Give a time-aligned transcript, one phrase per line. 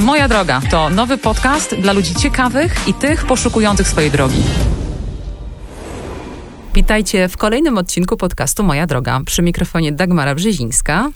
[0.00, 4.42] Moja droga to nowy podcast dla ludzi ciekawych i tych poszukujących swojej drogi.
[6.74, 9.20] Witajcie w kolejnym odcinku podcastu Moja droga.
[9.26, 11.10] Przy mikrofonie Dagmara Brzezińska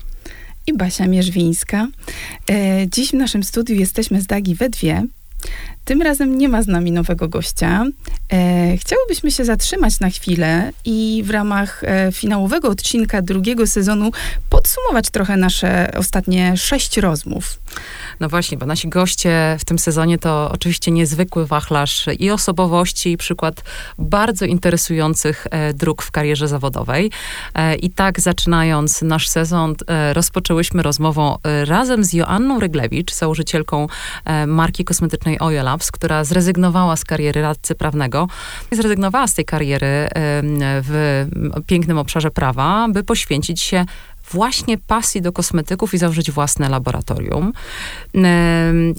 [0.67, 1.87] i Basia Mierzwińska.
[2.51, 5.07] E, dziś w naszym studiu jesteśmy z Dagi we dwie.
[5.89, 7.85] Tym razem nie ma z nami nowego gościa.
[8.33, 14.11] E, chciałobyśmy się zatrzymać na chwilę i w ramach e, finałowego odcinka drugiego sezonu
[14.51, 17.59] podsumować trochę nasze ostatnie sześć rozmów.
[18.21, 23.17] No właśnie, bo nasi goście w tym sezonie to oczywiście niezwykły wachlarz i osobowości, i
[23.17, 23.65] przykład
[23.99, 27.11] bardzo interesujących e, dróg w karierze zawodowej.
[27.55, 33.87] E, I tak zaczynając nasz sezon, e, rozpoczęłyśmy rozmową e, razem z Joanną Ryglewicz, założycielką
[34.47, 38.29] marki kosmetycznej Oil Labs, która zrezygnowała z kariery radcy prawnego.
[38.73, 40.09] Zrezygnowała z tej kariery
[40.83, 41.25] w
[41.67, 43.85] pięknym obszarze prawa, by poświęcić się
[44.31, 47.53] właśnie pasji do kosmetyków i założyć własne laboratorium.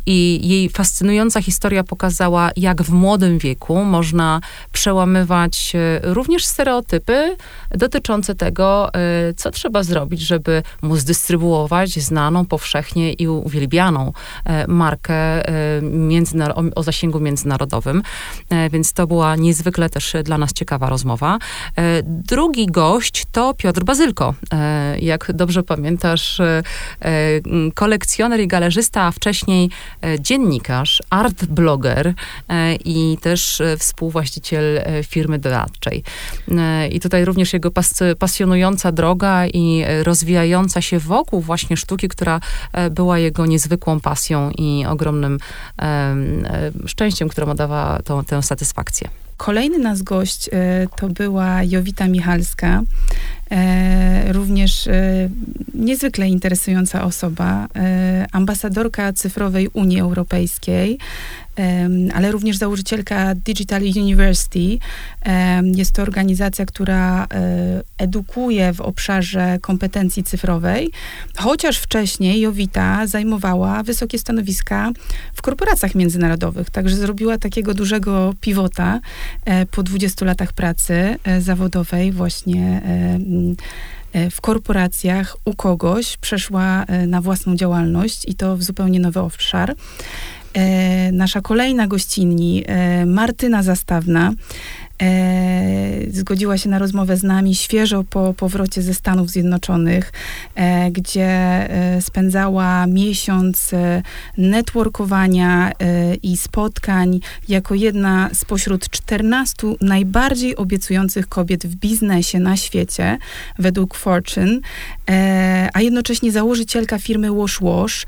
[0.05, 7.36] I jej fascynująca historia pokazała, jak w młodym wieku można przełamywać e, również stereotypy
[7.71, 14.14] dotyczące tego, e, co trzeba zrobić, żeby móc dystrybuować znaną powszechnie i uwielbianą
[14.45, 15.19] e, markę
[16.75, 18.03] o zasięgu międzynarodowym.
[18.71, 21.38] Więc to była niezwykle też dla nas ciekawa rozmowa.
[22.03, 24.33] Drugi gość to Piotr Bazylko.
[24.99, 26.64] Jak jak dobrze pamiętasz, e,
[27.02, 27.12] e,
[27.73, 29.70] kolekcjoner i galerzysta, a wcześniej
[30.02, 32.14] e, dziennikarz, art blogger
[32.86, 34.64] i też współwłaściciel
[35.03, 36.03] firmy doradczej.
[36.92, 42.39] I tutaj również jego pas pasjonująca droga i rozwijająca się wokół właśnie sztuki, która
[42.92, 45.38] była jego niezwykłą pasją i ogromnym
[46.86, 49.09] szczęściem, które mu dawa tą, tę satysfakcję.
[49.40, 50.50] Kolejny nas gość
[50.95, 52.82] to była Jowita Michalska.
[53.52, 55.30] E, również e,
[55.73, 60.98] niezwykle interesująca osoba, e, ambasadorka cyfrowej Unii Europejskiej,
[62.13, 64.77] ale również założycielka Digital University.
[65.63, 67.27] Jest to organizacja, która
[67.97, 70.92] edukuje w obszarze kompetencji cyfrowej,
[71.37, 74.92] chociaż wcześniej Jowita zajmowała wysokie stanowiska
[75.33, 78.99] w korporacjach międzynarodowych, także zrobiła takiego dużego pivota
[79.71, 82.81] po 20 latach pracy zawodowej właśnie
[84.14, 89.19] E, w korporacjach u kogoś przeszła e, na własną działalność i to w zupełnie nowy
[89.19, 89.75] obszar.
[90.54, 92.64] E, nasza kolejna gościnni,
[93.05, 94.33] Martyna Zastawna, e,
[96.11, 100.11] zgodziła się na rozmowę z nami świeżo po powrocie ze Stanów Zjednoczonych,
[100.55, 104.02] e, gdzie e, spędzała miesiąc e,
[104.37, 113.17] networkowania e, i spotkań jako jedna spośród 14 najbardziej obiecujących kobiet w biznesie na świecie,
[113.60, 114.60] według Fortune,
[115.10, 118.05] e, a jednocześnie założycielka firmy Wash Wash,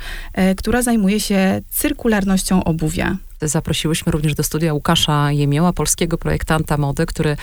[0.58, 7.38] która zajmuje się cyrkularnością obuwia zaprosiłyśmy również do studia Łukasza Jemioła, polskiego projektanta mody, który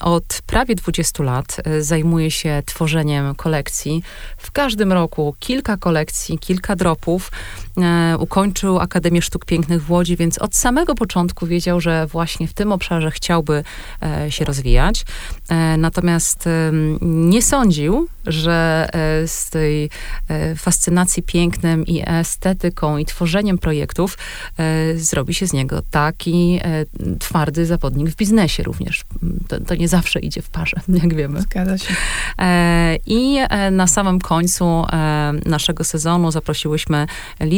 [0.00, 4.02] od prawie 20 lat e, zajmuje się tworzeniem kolekcji.
[4.36, 7.30] W każdym roku kilka kolekcji, kilka dropów.
[7.78, 12.54] E, ukończył Akademię Sztuk Pięknych w Łodzi, więc od samego początku wiedział, że właśnie w
[12.54, 13.64] tym obszarze chciałby
[14.02, 15.04] e, się rozwijać.
[15.78, 16.48] Natomiast
[17.00, 18.88] nie sądził, że
[19.26, 19.90] z tej
[20.56, 24.18] fascynacji pięknem i estetyką i tworzeniem projektów
[24.94, 26.84] zrobi się z niego taki e,
[27.18, 29.04] twardy zawodnik w biznesie również.
[29.48, 31.40] To, to, nie zawsze idzie w parze, jak wiemy.
[31.40, 31.94] Zgadza się.
[32.38, 37.06] E, I e, na samym końcu e, naszego sezonu zaprosiłyśmy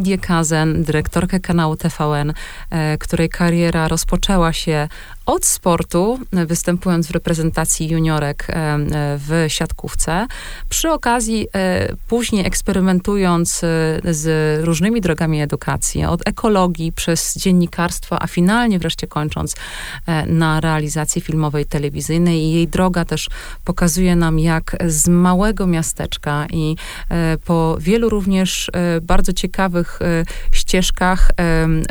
[0.02, 2.32] Lidię Kazen, dyrektorkę kanału TVN,
[2.70, 4.88] e, której kariera rozpoczęła się
[5.26, 8.78] od sportu, występując w reprezentacji juniorek e,
[9.18, 10.26] w siatkówce.
[10.68, 13.66] Przy okazji e, później eksperymentując e,
[14.14, 19.54] z różnymi drogami edukacji, od ekologii przez dziennikarstwo, a finalnie wreszcie kończąc
[20.26, 22.40] na realizacji filmowej, telewizyjnej.
[22.40, 23.28] I jej droga też
[23.64, 26.76] pokazuje nam, jak z małego miasteczka i
[27.44, 28.70] po wielu również
[29.02, 29.98] bardzo ciekawych
[30.52, 31.30] ścieżkach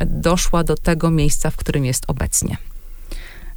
[0.05, 2.70] doszła do tego miejsca, w którym jest obecnie.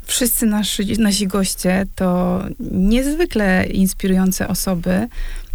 [0.06, 2.40] Wszyscy nasi, nasi goście to
[2.70, 5.08] niezwykle inspirujące osoby.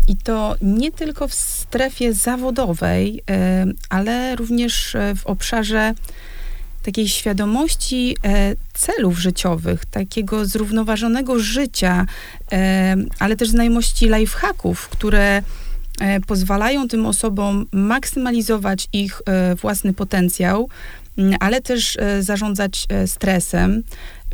[0.09, 3.23] I to nie tylko w strefie zawodowej,
[3.89, 5.93] ale również e, w obszarze
[6.83, 12.05] takiej świadomości e, celów życiowych, takiego zrównoważonego życia,
[13.19, 15.41] ale też znajomości lifehacków, które
[15.99, 19.21] e, pozwalają tym osobom maksymalizować ich
[19.61, 20.69] własny potencjał,
[21.39, 23.83] ale też zarządzać stresem,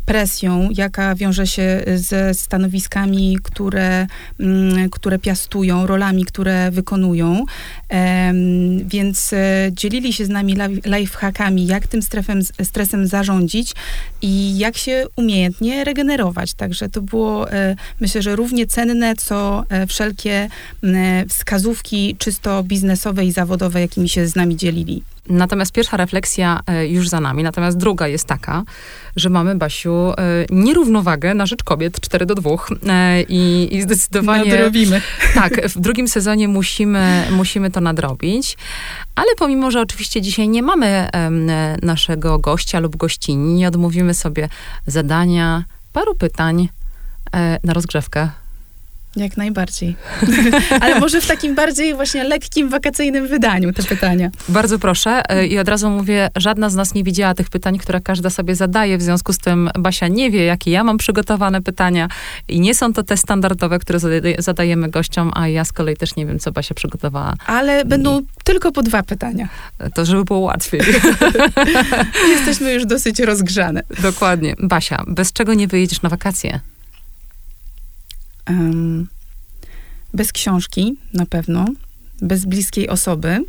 [0.06, 4.06] presją, jaka wiąże się ze stanowiskami, które,
[4.40, 7.44] mm, które piastują, rolami, które wykonują.
[8.84, 13.72] Więc e, dzielili się z nami lifehackami, jak tym strefem, stresem zarządzić
[14.22, 16.54] i jak się umiejętnie regenerować.
[16.54, 20.48] Także to było, e, myślę, że równie cenne, co e, wszelkie
[21.28, 25.02] wskazówki czysto biznesowe i zawodowe, jakimi się z nami dzielili.
[25.28, 27.42] Natomiast pierwsza refleksja e, już za nami.
[27.42, 28.62] Natomiast druga jest taka,
[29.16, 30.14] że mamy, Basiu, e,
[30.50, 32.50] nierównowagę na rzecz kobiet 4 do 2
[32.88, 34.50] e, i, i zdecydowanie...
[34.50, 35.02] Nadrobimy.
[35.34, 38.56] Tak, w drugim sezonie musimy, musimy to nadrobić.
[39.14, 41.08] Ale pomimo, że oczywiście dzisiaj nie mamy
[41.82, 44.48] naszego gościa lub gościni, nie odmówimy sobie
[44.86, 46.68] zadania, paru pytań
[47.64, 48.30] na rozgrzewkę
[49.24, 49.96] jak najbardziej.
[50.80, 54.30] Ale może w takim bardziej właśnie lekkim, wakacyjnym wydaniu te pytania.
[54.48, 58.00] Bardzo proszę e, i od razu mówię, żadna z nas nie widziała tych pytań, które
[58.00, 62.08] każda sobie zadaje, w związku z tym Basia nie wie, jakie ja mam przygotowane pytania
[62.48, 63.98] i nie są to te standardowe, które
[64.38, 67.34] zadajemy gościom, a ja z kolei też nie wiem, co Basia przygotowała.
[67.46, 68.26] Ale będą I...
[68.44, 69.48] tylko po dwa pytania.
[69.94, 70.80] To żeby było łatwiej.
[72.36, 73.82] Jesteśmy już dosyć rozgrzane.
[74.02, 74.54] Dokładnie.
[74.58, 76.60] Basia, bez czego nie wyjedziesz na wakacje?
[78.50, 79.08] Um,
[80.14, 81.66] bez książki na pewno,
[82.22, 83.44] bez bliskiej osoby.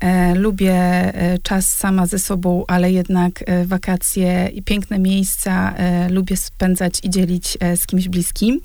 [0.00, 6.08] E, lubię e, czas sama ze sobą, ale jednak e, wakacje i piękne miejsca e,
[6.08, 8.60] lubię spędzać i dzielić e, z kimś bliskim.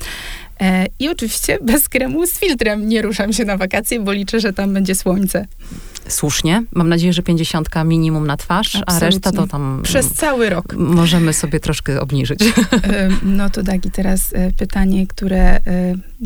[0.64, 4.54] E, I oczywiście bez kremu z filtrem nie ruszam się na wakacje, bo liczę, że
[4.54, 5.48] tam będzie słońce
[6.08, 6.64] słusznie.
[6.72, 8.96] Mam nadzieję, że pięćdziesiątka minimum na twarz, Absolutnie.
[8.96, 9.82] a reszta to tam...
[9.84, 10.74] Przez cały rok.
[10.74, 12.40] Możemy sobie troszkę obniżyć.
[13.24, 15.62] No to Dagi, teraz e, pytanie, które e,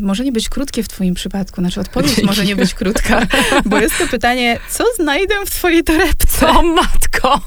[0.00, 3.26] może nie być krótkie w twoim przypadku, znaczy odpowiedź może nie być krótka,
[3.64, 6.48] bo jest to pytanie, co znajdę w twojej torebce?
[6.48, 7.40] O matko!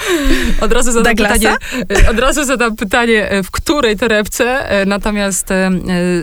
[0.64, 1.56] Od razu zadam pytanie,
[2.04, 5.48] e, od razu zadam pytanie, w której torebce, natomiast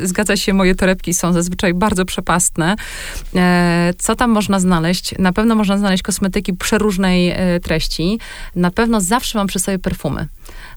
[0.08, 2.76] zgadza się, moje torebki są zazwyczaj bardzo przepastne.
[3.98, 5.18] Co tam można znaleźć?
[5.20, 8.20] Na pewno można znaleźć kosmetyki przeróżnej e, treści.
[8.56, 10.28] Na pewno zawsze mam przy sobie perfumy.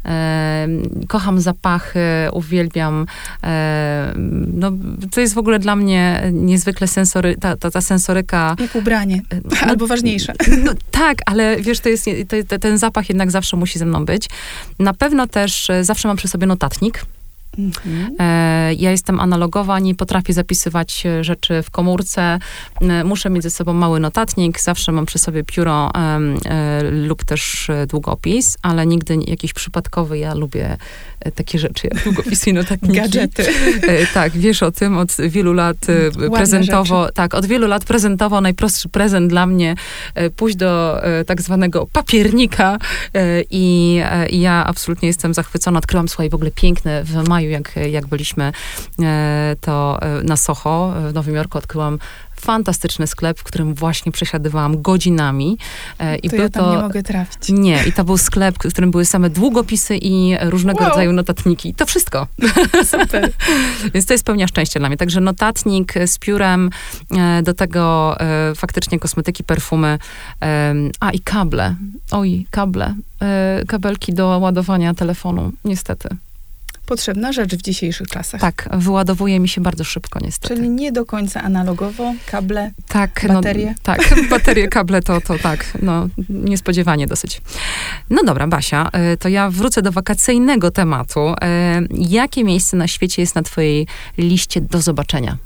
[0.05, 0.69] E,
[1.09, 2.01] kocham zapachy,
[2.33, 3.07] uwielbiam.
[3.45, 4.13] E,
[4.55, 4.73] no,
[5.11, 8.57] to jest w ogóle dla mnie niezwykle sensory, ta, ta, ta sensoryka.
[8.61, 10.33] Jak ubranie, no, albo ważniejsze.
[10.65, 12.07] No, tak, ale wiesz, to jest,
[12.49, 14.29] to, ten zapach jednak zawsze musi ze mną być.
[14.79, 17.05] Na pewno też zawsze mam przy sobie notatnik.
[17.59, 18.17] Mhm.
[18.19, 22.39] E, ja jestem analogowa, nie potrafię zapisywać e, rzeczy w komórce.
[22.81, 25.91] E, muszę mieć ze sobą mały notatnik, zawsze mam przy sobie pióro
[26.91, 30.19] lub też długopis, ale nigdy jakiś przypadkowy.
[30.19, 30.77] Ja lubię
[31.35, 32.97] takie rzeczy jak długopisy i notatniki.
[32.97, 33.47] Gadżety.
[34.15, 37.15] tak, wiesz o tym od wielu lat Ładne prezentowo, rzeczy.
[37.15, 39.75] tak, od wielu lat prezentował najprostszy prezent dla mnie,
[40.37, 42.79] pójść do tak zwanego papiernika
[43.51, 44.01] i,
[44.31, 45.79] i ja absolutnie jestem zachwycona.
[45.79, 48.53] Odkryłam, słuchaj, w ogóle piękne w maju jak, jak byliśmy
[49.03, 51.99] e, to e, na Soho w Nowym Jorku, odkryłam
[52.41, 55.59] fantastyczny sklep, w którym właśnie przesiadywałam godzinami.
[55.99, 57.49] E, I to był ja tam to, nie mogę trafić.
[57.49, 60.89] Nie, i to był sklep, w którym były same długopisy i różnego wow.
[60.89, 61.75] rodzaju notatniki.
[61.75, 62.27] To wszystko.
[63.01, 63.31] Super.
[63.95, 64.99] Więc to jest pełnia szczęścia dla mnie.
[64.99, 66.71] Także notatnik z piórem,
[67.43, 68.17] do tego
[68.57, 69.99] faktycznie kosmetyki, perfumy,
[71.01, 71.75] a i kable.
[72.11, 72.95] Oj, kable.
[73.69, 76.09] Kabelki do ładowania telefonu, niestety
[76.89, 78.41] potrzebna rzecz w dzisiejszych czasach.
[78.41, 80.55] Tak, wyładowuje mi się bardzo szybko niestety.
[80.55, 83.67] Czyli nie do końca analogowo, kable, tak, no, baterie.
[83.67, 87.41] No, tak, baterie, kable to, to tak, no niespodziewanie dosyć.
[88.11, 91.21] No dobra, Basia, y, to ja wrócę do wakacyjnego tematu.
[91.21, 91.35] Y,
[91.91, 93.87] jakie miejsce na świecie jest na twojej
[94.19, 95.37] liście do zobaczenia?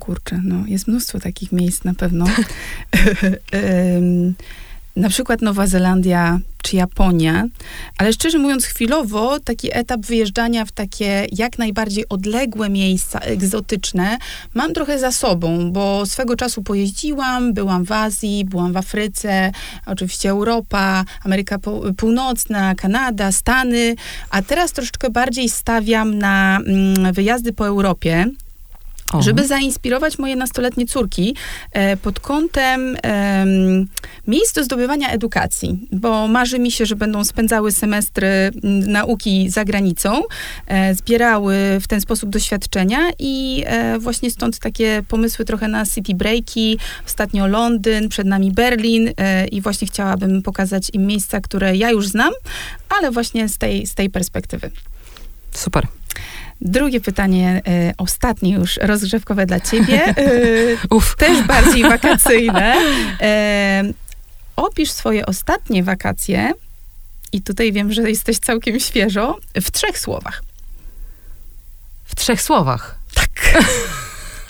[0.00, 2.26] Kurczę, no jest mnóstwo takich miejsc na pewno.
[4.96, 7.44] na przykład Nowa Zelandia czy Japonia,
[7.98, 14.18] ale szczerze mówiąc, chwilowo taki etap wyjeżdżania w takie jak najbardziej odległe miejsca, egzotyczne,
[14.54, 19.52] mam trochę za sobą, bo swego czasu pojeździłam, byłam w Azji, byłam w Afryce,
[19.86, 21.58] oczywiście Europa, Ameryka
[21.96, 23.94] Północna, Kanada, Stany,
[24.30, 28.26] a teraz troszeczkę bardziej stawiam na mm, wyjazdy po Europie
[29.18, 31.36] żeby zainspirować moje nastoletnie córki
[31.72, 33.46] e, pod kątem e,
[34.26, 38.50] miejsc do zdobywania edukacji, bo marzy mi się, że będą spędzały semestry
[38.86, 40.22] nauki za granicą,
[40.66, 46.14] e, zbierały w ten sposób doświadczenia i e, właśnie stąd takie pomysły trochę na city
[46.14, 51.90] breaki, ostatnio Londyn, przed nami Berlin e, i właśnie chciałabym pokazać im miejsca, które ja
[51.90, 52.32] już znam,
[52.88, 54.70] ale właśnie z tej, z tej perspektywy.
[55.52, 55.99] Super.
[56.60, 60.14] Drugie pytanie, y, ostatnie już, rozgrzewkowe dla ciebie.
[60.18, 62.76] Y, też bardziej wakacyjne.
[63.88, 63.94] Y,
[64.56, 66.52] opisz swoje ostatnie wakacje
[67.32, 70.42] i tutaj wiem, że jesteś całkiem świeżo, w trzech słowach.
[72.04, 72.98] W trzech słowach.
[73.14, 73.62] Tak.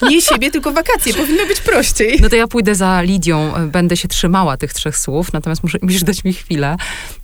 [0.09, 1.13] Nie siebie, tylko wakacje.
[1.13, 2.19] Powinno być prościej.
[2.21, 5.77] No to ja pójdę za Lidią, e, będę się trzymała tych trzech słów, natomiast muszę,
[5.81, 6.77] musisz dać mi chwilę.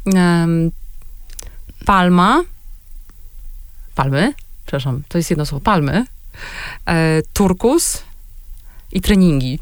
[0.06, 0.72] Um,
[1.86, 2.44] palma.
[3.96, 4.34] Palmy?
[4.68, 5.64] Przepraszam, to jest jedno słowo.
[5.64, 6.06] Palmy.
[6.86, 8.04] E, turkus
[8.92, 9.60] i treningi.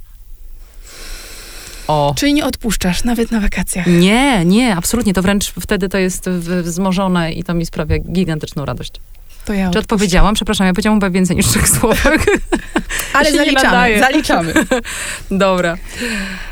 [1.87, 2.13] O.
[2.17, 3.87] Czyli nie odpuszczasz, nawet na wakacjach?
[3.87, 5.13] Nie, nie, absolutnie.
[5.13, 9.01] To wręcz wtedy to jest wzmożone i to mi sprawia gigantyczną radość.
[9.45, 10.35] To ja Czy odpowiedziałam?
[10.35, 12.25] Przepraszam, ja powiedziałam chyba więcej niż trzech słówek.
[13.13, 14.53] Ale zaliczamy, zaliczamy.
[15.31, 15.77] Dobra.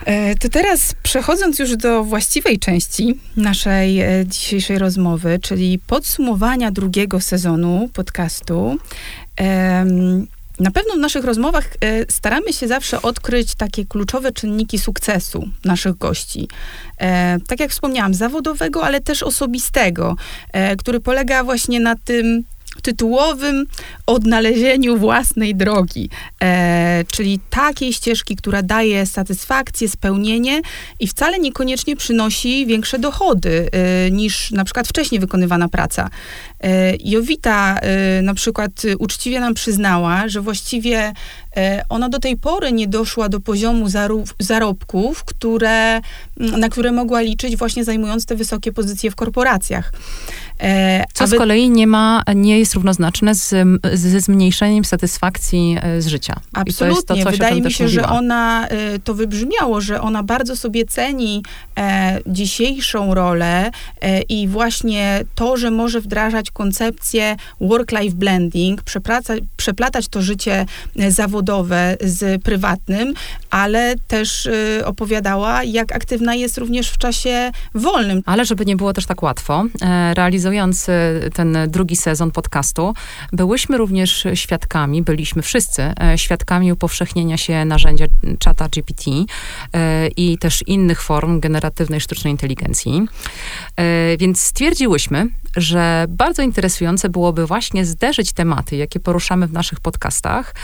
[0.05, 7.21] E, to teraz przechodząc już do właściwej części naszej e, dzisiejszej rozmowy, czyli podsumowania drugiego
[7.21, 8.77] sezonu podcastu.
[10.59, 15.97] Na pewno w naszych rozmowach e, staramy się zawsze odkryć takie kluczowe czynniki sukcesu naszych
[15.97, 16.47] gości.
[17.47, 20.15] tak jak wspomniałam, zawodowego, ale też osobistego,
[20.77, 22.43] który polega właśnie na tym
[22.83, 23.65] tytułowym
[24.05, 26.09] odnalezieniu własnej drogi,
[26.41, 30.61] e, czyli takiej ścieżki, która daje satysfakcję, spełnienie
[30.99, 36.09] i wcale niekoniecznie przynosi większe dochody e, niż na przykład wcześniej wykonywana praca.
[36.63, 41.13] E, Jowita e, na przykład uczciwie nam przyznała, że właściwie
[41.57, 43.85] e, ona do tej pory nie doszła do poziomu
[44.39, 46.01] zarobków, które,
[46.37, 49.93] na które mogła liczyć właśnie zajmując te wysokie pozycje w korporacjach.
[51.13, 51.35] Co aby...
[51.35, 53.55] z kolei nie ma, nie jest równoznaczne z,
[53.93, 56.35] ze zmniejszeniem satysfakcji z życia.
[56.53, 57.23] Absolutnie.
[57.23, 58.67] To, Wydaje mi się, że ona,
[59.03, 61.43] to wybrzmiało, że ona bardzo sobie ceni
[61.77, 68.81] e, dzisiejszą rolę e, i właśnie to, że może wdrażać koncepcję work-life blending,
[69.57, 70.65] przeplatać to życie
[70.99, 73.13] e, zawodowe z prywatnym,
[73.49, 78.21] ale też y, opowiadała, jak aktywna jest również w czasie wolnym.
[78.25, 80.87] Ale żeby nie było też tak łatwo, e, realizując
[81.33, 82.93] ten drugi sezon podcastu,
[83.31, 88.05] byłyśmy również świadkami, byliśmy wszyscy świadkami upowszechnienia się narzędzia
[88.39, 89.11] czata GPT
[90.17, 93.07] i też innych form generatywnej sztucznej inteligencji.
[94.19, 100.55] Więc stwierdziłyśmy, że bardzo interesujące byłoby właśnie zderzyć tematy, jakie poruszamy w naszych podcastach,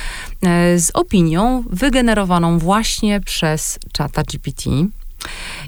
[0.41, 4.69] e, z opinią wygenerowaną właśnie przez czata GPT.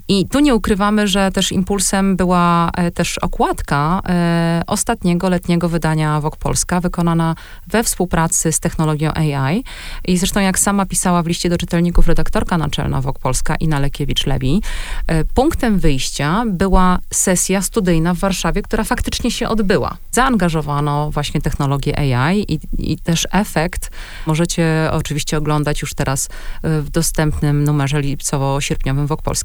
[0.07, 6.21] I tu nie ukrywamy, że też impulsem była e, też okładka e, ostatniego letniego wydania
[6.21, 7.35] Wok Polska, wykonana
[7.67, 9.63] we współpracy z technologią AI.
[10.05, 14.59] I zresztą, jak sama pisała w liście do czytelników redaktorka naczelna Wok Polska, Ina Lekiewicz-Lewi,
[15.07, 19.97] e, punktem wyjścia była sesja studyjna w Warszawie, która faktycznie się odbyła.
[20.11, 23.91] Zaangażowano właśnie technologię AI i, i też efekt
[24.27, 26.29] możecie oczywiście oglądać już teraz
[26.63, 29.40] w dostępnym numerze lipcowo-sierpniowym Wok Polska.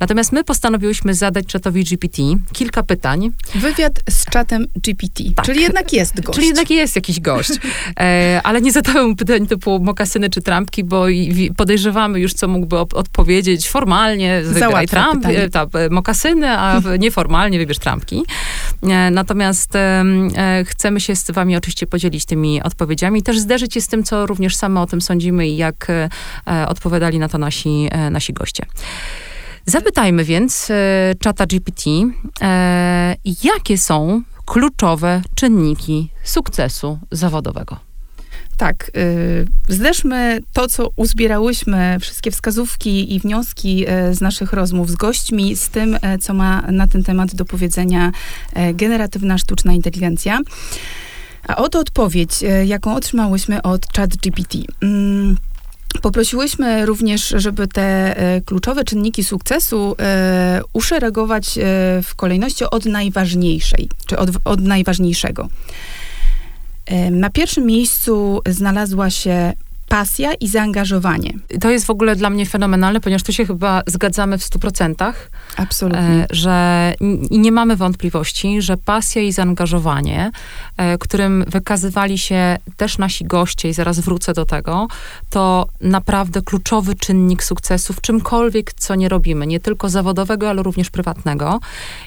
[0.00, 3.30] Natomiast my postanowiłyśmy zadać czatowi GPT kilka pytań.
[3.54, 5.46] Wywiad z czatem GPT, tak.
[5.46, 6.36] czyli jednak jest gość.
[6.36, 7.50] Czyli jednak jest jakiś gość.
[8.00, 11.06] E, ale nie zadałem pytań typu mokasyny czy trampki, bo
[11.56, 14.42] podejrzewamy już, co mógłby odpowiedzieć formalnie.
[14.44, 18.22] Wygraj Trump, e, ta, e, mokasyny, a nieformalnie wybierz trampki.
[18.82, 20.04] E, natomiast e,
[20.66, 24.56] chcemy się z wami oczywiście podzielić tymi odpowiedziami, też zderzyć się z tym, co również
[24.56, 26.08] same o tym sądzimy i jak e,
[26.68, 28.66] odpowiadali na to nasi, nasi goście.
[29.66, 31.90] Zapytajmy więc e, czata GPT,
[32.42, 37.76] e, jakie są kluczowe czynniki sukcesu zawodowego.
[38.56, 44.94] Tak, y, zderzmy to, co uzbierałyśmy, wszystkie wskazówki i wnioski y, z naszych rozmów z
[44.94, 48.12] gośćmi, z tym, y, co ma na ten temat do powiedzenia
[48.74, 50.40] generatywna sztuczna inteligencja.
[51.48, 52.30] A oto odpowiedź,
[52.64, 54.54] jaką otrzymałyśmy od ChatGPT.
[54.82, 55.36] Mm,
[56.02, 61.62] Poprosiłyśmy również, żeby te e, kluczowe czynniki sukcesu e, uszeregować e,
[62.02, 65.48] w kolejności od najważniejszej, czy od, od najważniejszego.
[67.10, 69.52] Na pierwszym miejscu znalazła się
[69.88, 71.32] pasja i zaangażowanie.
[71.60, 75.30] To jest w ogóle dla mnie fenomenalne, ponieważ tu się chyba zgadzamy w stu procentach.
[75.56, 76.00] Absolutnie.
[76.00, 76.94] E, że
[77.30, 80.30] i nie mamy wątpliwości, że pasja i zaangażowanie,
[80.76, 84.88] e, którym wykazywali się też nasi goście, i zaraz wrócę do tego,
[85.30, 89.46] to naprawdę kluczowy czynnik sukcesu w czymkolwiek, co nie robimy.
[89.46, 91.60] Nie tylko zawodowego, ale również prywatnego.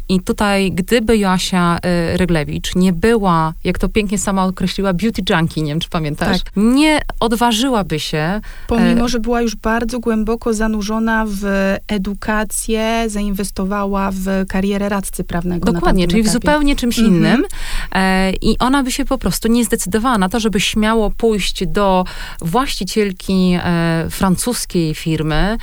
[0.09, 5.61] I tutaj, gdyby Joasia e, Ryglewicz nie była, jak to pięknie sama określiła, beauty junkie,
[5.61, 6.53] nie wiem, czy pamiętasz, tak.
[6.55, 8.41] nie odważyła się.
[8.67, 15.73] Pomimo, e, że była już bardzo głęboko zanurzona w edukację, zainwestowała w karierę radcy prawnego.
[15.73, 16.29] Dokładnie, czyli etapie.
[16.29, 17.05] w zupełnie czymś -hmm.
[17.05, 17.45] innym.
[17.91, 22.05] E, I ona by się po prostu nie zdecydowała na to, żeby śmiało pójść do
[22.41, 25.57] właścicielki e, francuskiej firmy,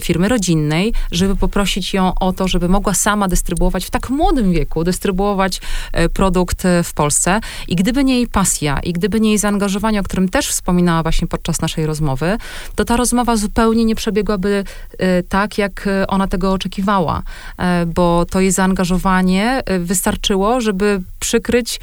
[0.00, 4.84] firmy rodzinnej, żeby poprosić ją o to, żeby mogła sama dystrybuować w tak młodym wieku,
[4.84, 5.60] dystrybuować
[6.14, 7.40] produkt w Polsce.
[7.68, 11.28] I gdyby nie jej pasja, i gdyby nie jej zaangażowanie, o którym też wspominała właśnie
[11.28, 12.38] podczas naszej rozmowy,
[12.74, 14.64] to ta rozmowa zupełnie nie przebiegłaby
[15.28, 17.22] tak, jak ona tego oczekiwała,
[17.86, 21.80] bo to jej zaangażowanie wystarczyło, żeby przykryć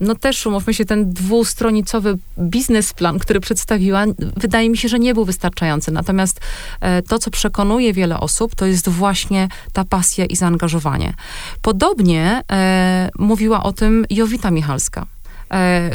[0.00, 4.04] no też, umówmy się, ten dwustronicowy biznesplan, który przedstawiła,
[4.36, 5.92] wydaje mi się, że nie był wystarczający.
[5.92, 6.40] Natomiast
[7.08, 11.14] to, co przekonuje wiele osób, to jest właśnie ta pasja i zaangażowanie.
[11.62, 15.06] Podobnie e, mówiła o tym Jowita Michalska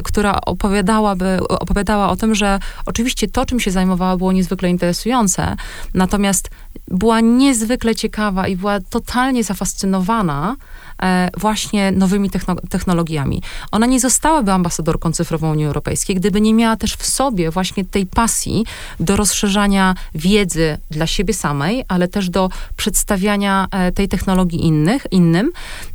[0.03, 5.55] która opowiadałaby, opowiadała o tym, że oczywiście to, czym się zajmowała, było niezwykle interesujące,
[5.93, 6.49] natomiast
[6.87, 10.55] była niezwykle ciekawa i była totalnie zafascynowana
[10.88, 10.88] E,
[11.37, 12.29] właśnie nowymi
[12.69, 13.41] technologiami.
[13.71, 18.05] Ona nie zostałaby ambasadorką cyfrową Unii Europejskiej, gdyby nie miała też w sobie właśnie tej
[18.05, 18.65] pasji
[18.99, 25.51] do rozszerzania wiedzy dla siebie samej, ale też do przedstawiania e, tej technologii innych, innym.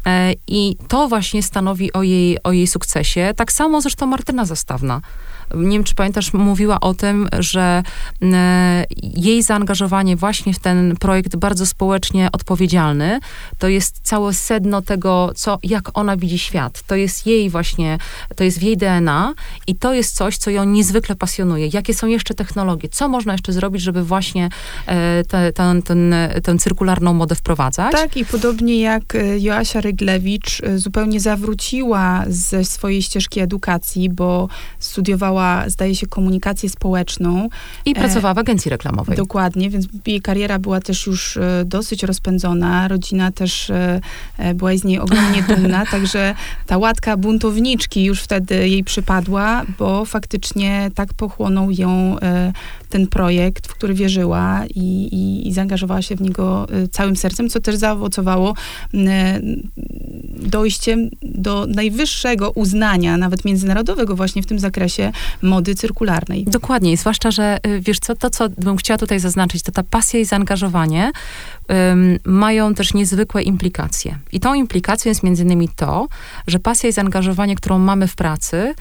[0.07, 3.33] E, I to właśnie stanowi o jej, o jej sukcesie.
[3.37, 5.01] Tak samo zresztą Martyna Zastawna
[5.55, 7.83] nie wiem, czy pamiętasz, mówiła o tym, że
[8.23, 13.21] e, jej zaangażowanie właśnie w ten projekt bardzo społecznie odpowiedzialny,
[13.59, 14.94] to jest całe sedno tego,
[15.35, 16.83] co, jak ona widzi świat.
[16.87, 17.99] To jest jej właśnie,
[18.37, 19.35] to jest w jej DNA
[19.67, 21.69] i to jest coś, co ją niezwykle pasjonuje.
[21.73, 22.89] Jakie są jeszcze technologie?
[22.89, 24.49] Co można jeszcze zrobić, żeby właśnie
[24.87, 27.93] e, te, ten, ten, tę cyrkularną modę wprowadzać?
[27.93, 34.49] Tak, i podobnie jak e, Joasia Ryglewicz zupełnie zawróciła ze swojej ścieżki edukacji, bo
[34.79, 37.49] studiowała zdaje się, komunikację społeczną.
[37.85, 39.17] I e, pracowała w agencji reklamowej.
[39.17, 42.89] Dokładnie, więc jej kariera była też już e, dosyć rozpędzona.
[42.89, 44.01] Rodzina też e,
[44.55, 46.35] była z niej ogromnie dumna, także
[46.67, 52.17] ta łatka buntowniczki już wtedy jej przypadła, bo faktycznie tak pochłonął ją
[52.95, 54.81] ten projekt, w który wierzyła i,
[55.15, 58.55] i, i zaangażowała się w niego całym sercem, co też zaowocowało
[60.37, 66.45] dojściem do najwyższego uznania, nawet międzynarodowego właśnie w tym zakresie mody cyrkularnej.
[66.45, 70.21] Dokładnie, zwłaszcza, że y, wiesz co, to co bym chciała tutaj zaznaczyć, to ta pasja
[70.21, 71.13] i zaangażowanie
[71.69, 74.19] um, mają też niezwykłe implikacje.
[74.33, 76.09] I tą implikacją jest między innymi to,
[76.47, 78.75] że pasja i zaangażowanie, którą mamy w pracy,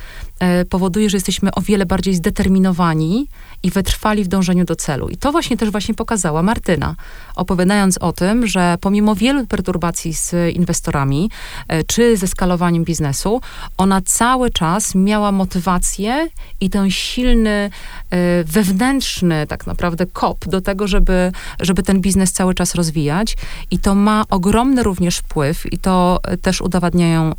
[0.69, 3.27] powoduje, że jesteśmy o wiele bardziej zdeterminowani
[3.63, 5.09] i wytrwali w dążeniu do celu.
[5.09, 6.95] I to właśnie też właśnie pokazała Martyna,
[7.35, 11.29] opowiadając o tym, że pomimo wielu perturbacji z inwestorami,
[11.67, 13.41] e, czy ze skalowaniem biznesu,
[13.77, 16.27] ona cały czas miała motywację
[16.61, 22.53] i ten silny, e, wewnętrzny tak naprawdę kop do tego, żeby, żeby ten biznes cały
[22.53, 23.37] czas rozwijać
[23.71, 27.33] i to ma ogromny również wpływ i to też udowadniają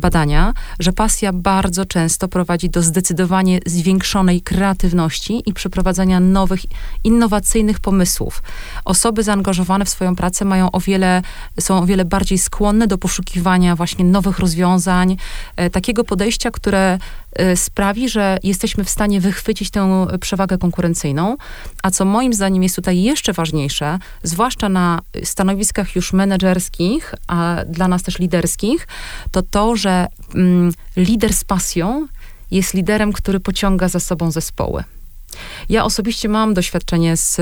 [0.00, 6.60] badania, że pasja bardzo często prowadzi do zdecydowanie zwiększonej kreatywności i przeprowadzania nowych,
[7.04, 8.42] innowacyjnych pomysłów.
[8.84, 11.22] Osoby zaangażowane w swoją pracę mają o wiele,
[11.60, 15.16] są o wiele bardziej skłonne do poszukiwania właśnie nowych rozwiązań,
[15.56, 16.98] e, takiego podejścia, które
[17.32, 21.36] e, sprawi, że jesteśmy w stanie wychwycić tę przewagę konkurencyjną,
[21.82, 27.88] a co moim zdaniem jest tutaj jeszcze ważniejsze, zwłaszcza na stanowiskach już menedżerskich, a dla
[27.88, 28.86] nas też liderskich,
[29.30, 31.71] to to, że mm, lider z pasją
[32.50, 34.84] jest liderem, który pociąga za sobą zespoły.
[35.68, 37.36] Ja osobiście mam doświadczenie z,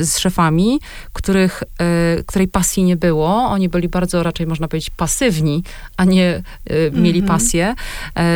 [0.00, 0.80] z szefami,
[1.12, 1.62] których,
[2.18, 3.28] y, której pasji nie było.
[3.28, 5.62] Oni byli bardzo raczej, można powiedzieć, pasywni,
[5.96, 7.32] a nie y, mieli mm -hmm.
[7.32, 7.74] pasję.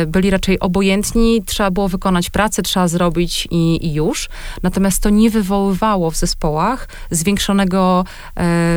[0.03, 4.29] Y, byli raczej obojętni, trzeba było wykonać pracę, trzeba zrobić i, i już.
[4.63, 8.05] Natomiast to nie wywoływało w zespołach zwiększonego,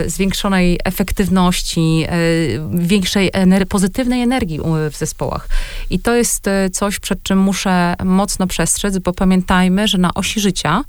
[0.06, 2.06] zwiększonej efektywności,
[2.70, 4.60] większej ener pozytywnej energii
[4.90, 5.48] w zespołach.
[5.90, 10.84] I to jest coś, przed czym muszę mocno przestrzec, bo pamiętajmy, że na osi życia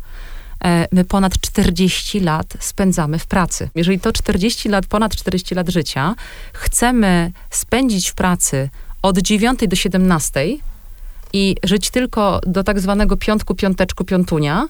[0.64, 3.70] e, my ponad 40 lat spędzamy w pracy.
[3.76, 6.16] Jeżeli to 40 lat, ponad 40 lat życia
[6.54, 8.70] chcemy spędzić w pracy
[9.02, 10.58] od 9 do 17
[11.34, 14.68] i żyć tylko do tak zwanego piątku, piąteczku, piątunia,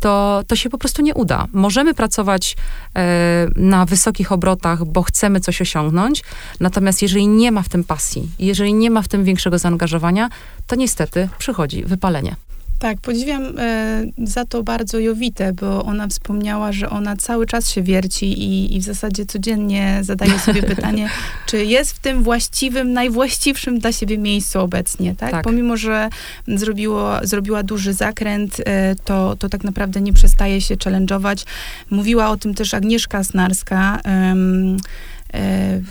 [0.00, 1.46] to, to się po prostu nie uda.
[1.52, 2.56] Możemy pracować
[2.96, 6.22] e, na wysokich obrotach, bo chcemy coś osiągnąć,
[6.60, 10.28] natomiast jeżeli nie ma w tym pasji, jeżeli nie ma w tym większego zaangażowania,
[10.66, 12.36] to niestety przychodzi wypalenie.
[12.80, 17.82] Tak, podziwiam e, za to bardzo Jowitę, bo ona wspomniała, że ona cały czas się
[17.82, 21.08] wierci i, i w zasadzie codziennie zadaje sobie pytanie,
[21.46, 25.30] czy jest w tym właściwym, najwłaściwszym dla siebie miejscu obecnie, tak?
[25.30, 25.44] Tak.
[25.44, 26.08] Pomimo, że
[26.48, 31.46] zrobiło, zrobiła duży zakręt, e, to, to tak naprawdę nie przestaje się challenge'ować.
[31.90, 34.00] Mówiła o tym też Agnieszka Snarska,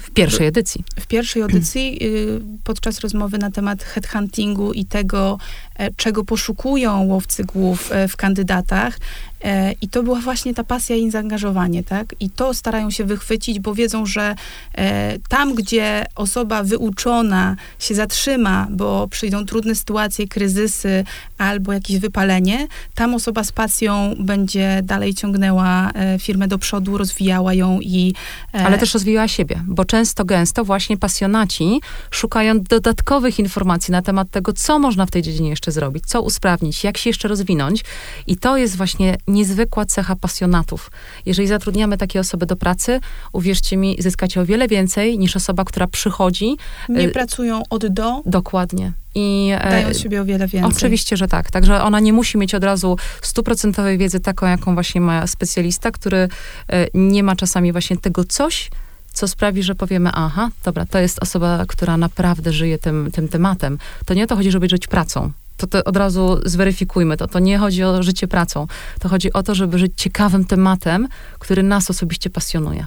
[0.02, 0.84] W pierwszej edycji.
[1.00, 5.38] w pierwszej audycji y, podczas rozmowy na temat headhuntingu i tego,
[5.76, 9.00] e, czego poszukują łowcy głów e, w kandydatach.
[9.44, 12.16] E, I to była właśnie ta pasja i zaangażowanie, tak?
[12.20, 14.36] I to starają się wychwycić, bo wiedzą, że
[14.76, 21.04] e, tam, gdzie osoba wyuczona się zatrzyma, bo przyjdą trudne sytuacje, kryzysy
[21.38, 27.54] albo jakieś wypalenie, tam osoba z pasją będzie dalej ciągnęła e, firmę do przodu, rozwijała
[27.54, 28.14] ją i...
[28.54, 34.54] Ale też rozwijała siebie, bo często, gęsto właśnie pasjonaci szukają dodatkowych informacji na temat tego,
[34.54, 37.84] co można w tej dziedzinie jeszcze zrobić, co usprawnić, jak się jeszcze rozwinąć.
[38.28, 40.92] I to jest właśnie niezwykła cecha pasjonatów.
[41.26, 43.00] Jeżeli zatrudniamy takie osoby do pracy,
[43.34, 46.58] uwierzcie mi, zyskacie o wiele więcej niż osoba, która przychodzi.
[46.90, 48.92] nie y, pracują od do, Dokładnie.
[49.16, 50.72] I e, dają z siebie o wiele więcej.
[50.78, 51.52] Oczywiście, że tak.
[51.52, 56.18] Także ona nie musi mieć od razu stuprocentowej wiedzy taką, jaką właśnie ma specjalista, który
[56.18, 58.70] e, nie ma czasami właśnie tego coś,
[59.14, 63.78] co sprawi, że powiemy, aha, dobra, to jest osoba, która naprawdę żyje tym, tym tematem.
[64.06, 65.32] To nie o to chodzi, żeby żyć pracą.
[65.60, 67.28] To, to od razu zweryfikujmy to.
[67.28, 68.68] To nie chodzi o życie pracą.
[69.00, 71.08] To chodzi o to, żeby żyć ciekawym tematem,
[71.40, 72.86] który nas osobiście pasjonuje.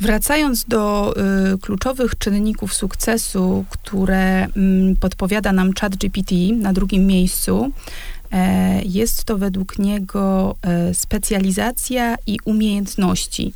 [0.00, 1.14] Wracając do
[1.54, 7.70] y, kluczowych czynników sukcesu, które mm, podpowiada nam ChatGPT na drugim miejscu,
[8.32, 13.52] e, jest to według niego e, specjalizacja i umiejętności.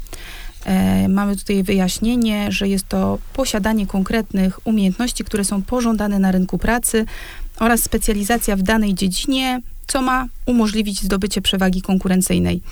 [0.65, 6.59] E, mamy tutaj wyjaśnienie, że jest to posiadanie konkretnych umiejętności, które są pożądane na rynku
[6.59, 7.07] pracy
[7.61, 12.63] oraz specjalizacja w danej dziedzinie, co ma umożliwić zdobycie przewagi konkurencyjnej.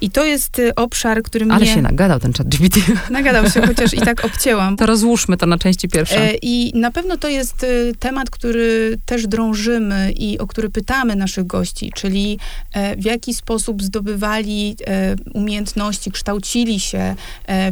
[0.00, 1.54] I to jest y, obszar, który mnie...
[1.54, 2.80] Ale się nagadał ten chat GPT.
[3.10, 4.76] Nagadał się, chociaż i tak obcięłam.
[4.76, 6.22] To rozłóżmy to na części pierwsze.
[6.22, 11.16] E, I na pewno to jest y, temat, który też drążymy i o który pytamy
[11.16, 12.38] naszych gości, czyli
[12.72, 17.14] e, w jaki sposób zdobywali e, umiejętności, kształcili się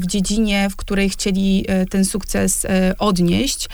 [0.00, 2.66] w dziedzinie, w której chcieli ten sukces
[2.98, 3.68] odnieść.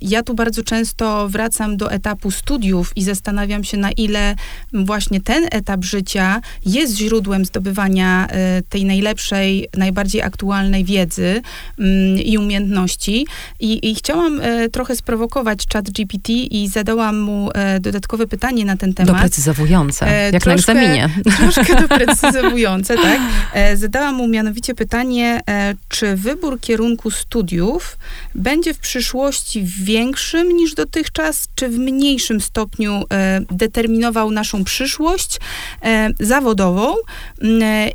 [0.00, 4.34] Ja tu bardzo często wracam do etapu studiów i zastanawiam się, na ile
[4.72, 11.42] właśnie ten etap życia jest źródłem zdobywania e, tej najlepszej, najbardziej aktualnej wiedzy
[11.78, 13.26] mm, i umiejętności.
[13.60, 18.76] I, i chciałam e, trochę sprowokować chat GPT i zadałam mu e, dodatkowe pytanie na
[18.76, 19.14] ten temat.
[19.14, 21.08] Doprecyzowujące, E, jak na troszkę- egzaminie.
[21.38, 23.20] Troszkę doprecyzowujące, tak.
[23.54, 27.98] E, Zadałam mu mianowicie pytanie, e, czy wybór kierunku studiów
[28.34, 33.04] będzie w przyszłości większym niż dotychczas, czy w mniejszym stopniu
[33.50, 35.40] determinował naszą przyszłość
[36.20, 36.94] zawodową?
[37.42, 37.90] Mm, e,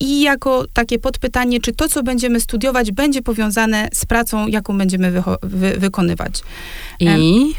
[0.00, 5.10] I jako takie podpytanie, czy to, co będziemy studiować, będzie powiązane z pracą, jaką będziemy
[5.42, 6.42] wy- wykonywać.
[7.18, 7.54] I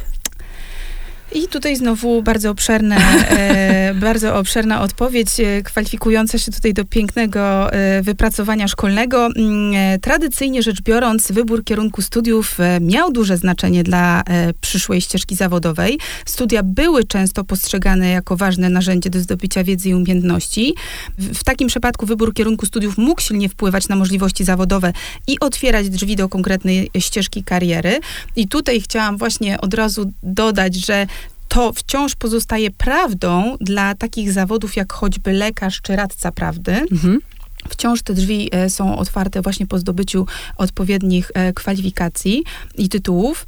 [1.32, 2.98] I tutaj znowu bardzo obszerne,
[3.30, 9.26] e, bardzo obszerna odpowiedź, e, kwalifikująca się tutaj do pięknego e, wypracowania szkolnego.
[9.26, 15.02] Mm, e, Tradycyjnie rzecz biorąc, wybór kierunku studiów e, miał duże znaczenie dla e, przyszłej
[15.02, 16.00] ścieżki zawodowej.
[16.26, 20.76] Studia były często postrzegane jako ważne narzędzie do zdobycia wiedzy i umiejętności.
[21.18, 24.94] W, w takim przypadku wybór kierunku studiów mógł silnie wpływać na możliwości zawodowe
[25.28, 28.00] i otwierać drzwi do konkretnej ścieżki kariery.
[28.36, 31.08] I tutaj chciałam właśnie od razu dodać, że
[31.50, 36.72] to wciąż pozostaje prawdą dla takich zawodów jak choćby lekarz czy radca prawdy.
[36.92, 37.20] mhm.
[37.68, 40.26] Wciąż te drzwi e, są otwarte właśnie po zdobyciu
[40.58, 42.44] odpowiednich e, kwalifikacji
[42.78, 43.46] i tytułów.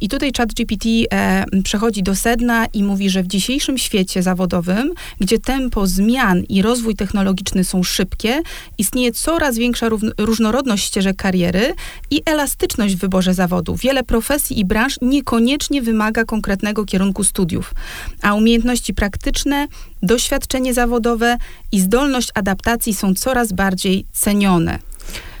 [0.00, 5.38] I tutaj ChatGPT e, przechodzi do sedna i mówi, że w dzisiejszym świecie zawodowym, gdzie
[5.38, 8.42] tempo zmian i rozwój technologiczny są szybkie,
[8.78, 9.88] istnieje coraz większa
[10.18, 11.74] różnorodność ścieżek kariery
[12.10, 13.76] i elastyczność w wyborze zawodu.
[13.76, 17.74] Wiele profesji i branż niekoniecznie wymaga konkretnego kierunku studiów,
[18.22, 19.66] a umiejętności praktyczne,
[20.06, 21.36] doświadczenie zawodowe
[21.72, 24.78] i zdolność adaptacji są coraz bardziej cenione.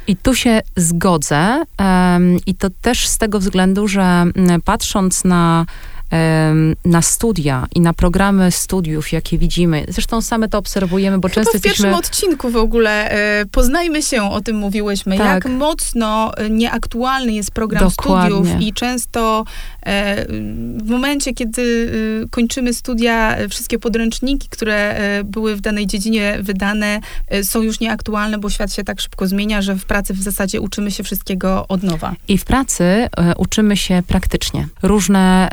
[0.06, 1.64] I tu się zgodzę.
[2.46, 5.66] I to też z tego względu, że mm, patrząc na,
[6.84, 11.58] na studia i na programy studiów, jakie widzimy, zresztą same to obserwujemy, bo Chyba często
[11.58, 11.96] w pierwszym jesteśmy...
[12.08, 15.26] odcinku w ogóle e, poznajmy się, o tym mówiłyśmy, Tak.
[15.26, 18.36] jak mocno e, nieaktualny jest program Dokładnie.
[18.36, 19.44] studiów i często
[19.86, 20.26] e,
[20.78, 21.90] w momencie, kiedy
[22.30, 27.00] kończymy studia, wszystkie podręczniki, które były w danej dziedzinie wydane,
[27.42, 30.90] są już nieaktualne, bo świat się tak szybko zmienia, że w pracy w zasadzie uczymy
[30.90, 32.14] się wszystkiego od nowa.
[32.28, 34.66] I w pracy uczymy się praktycznie.
[34.82, 35.48] Różne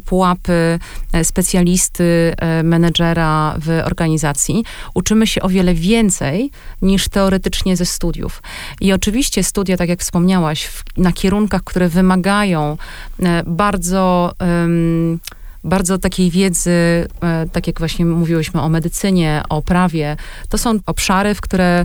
[0.00, 0.78] pułapy
[1.22, 6.50] specjalisty, menedżera w organizacji, uczymy się o wiele więcej
[6.82, 8.42] niż teoretycznie ze studiów.
[8.80, 12.76] I oczywiście studia, tak jak wspomniałaś, w, na kierunkach, które wymagają
[13.46, 14.32] bardzo
[15.66, 20.16] bardzo takiej wiedzy, e, tak jak właśnie mówiłyśmy o medycynie, o prawie.
[20.48, 21.84] To są obszary, w które E,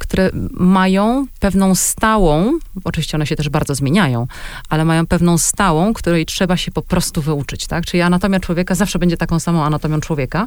[0.00, 2.52] które mają pewną stałą,
[2.84, 4.26] oczywiście one się też bardzo zmieniają,
[4.68, 7.86] ale mają pewną stałą, której trzeba się po prostu wyuczyć, tak?
[7.86, 10.46] Czyli anatomia człowieka zawsze będzie taką samą anatomią człowieka,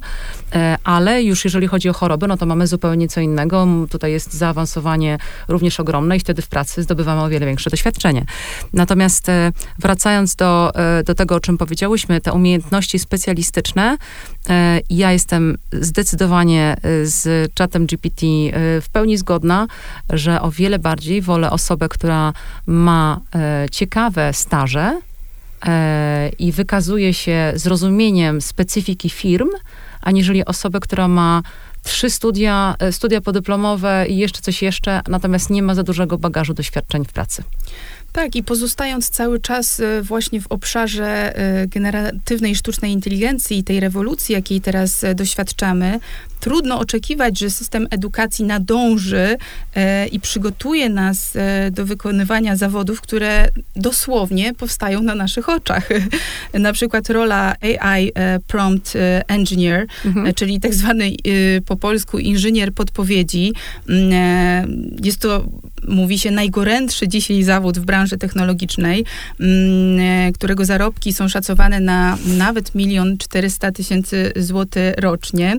[0.56, 3.68] e, ale już jeżeli chodzi o choroby, no to mamy zupełnie co innego.
[3.90, 8.26] Tutaj jest zaawansowanie również ogromne i wtedy w pracy zdobywamy o wiele większe doświadczenie.
[8.74, 10.72] Natomiast e, wracając do,
[11.06, 13.98] do tego, o czym powiedziałyśmy, te umiejętności specjalistyczne,
[14.90, 18.26] ja jestem zdecydowanie z czatem GPT
[18.82, 19.68] w pełni zgodna,
[20.10, 22.34] że o wiele bardziej wolę osobę, która
[22.66, 25.02] ma e, ciekawe staże
[25.66, 29.50] e, i wykazuje się zrozumieniem specyfiki firm,
[30.02, 31.42] aniżeli osobę, która ma
[31.84, 36.54] trzy studia, e, studia podyplomowe i jeszcze coś jeszcze, natomiast nie ma za dużego bagażu
[36.54, 37.44] doświadczeń w pracy.
[38.12, 43.80] Tak, i pozostając cały czas e, właśnie w obszarze e, generatywnej sztucznej inteligencji i tej
[43.80, 46.00] rewolucji, jakiej teraz e, doświadczamy,
[46.42, 49.38] trudno oczekiwać, że system edukacji nadąży
[50.12, 51.34] i przygotuje nas
[51.72, 55.90] do wykonywania zawodów, które dosłownie powstają na naszych oczach.
[56.54, 58.12] na przykład rola AI
[58.48, 58.94] Prompt
[59.28, 60.34] Engineer, mhm.
[60.34, 61.12] czyli tak zwany
[61.66, 63.54] po polsku inżynier podpowiedzi.
[63.90, 65.44] Mm, jest to
[65.88, 69.06] mówi się, najgorętszy dzisiaj zawód w branży technologicznej,
[69.40, 75.58] mm, e, którego zarobki są szacowane na nawet milion czterysta tysięcy złotych rocznie.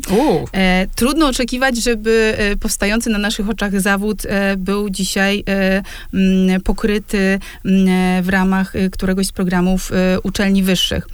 [0.52, 4.22] E, trudno oczekiwać, żeby e, powstający na naszych oczach zawód
[4.56, 11.08] był dzisiaj mm, pokryty mm, w ramach któregoś z programów uczelni wyższych.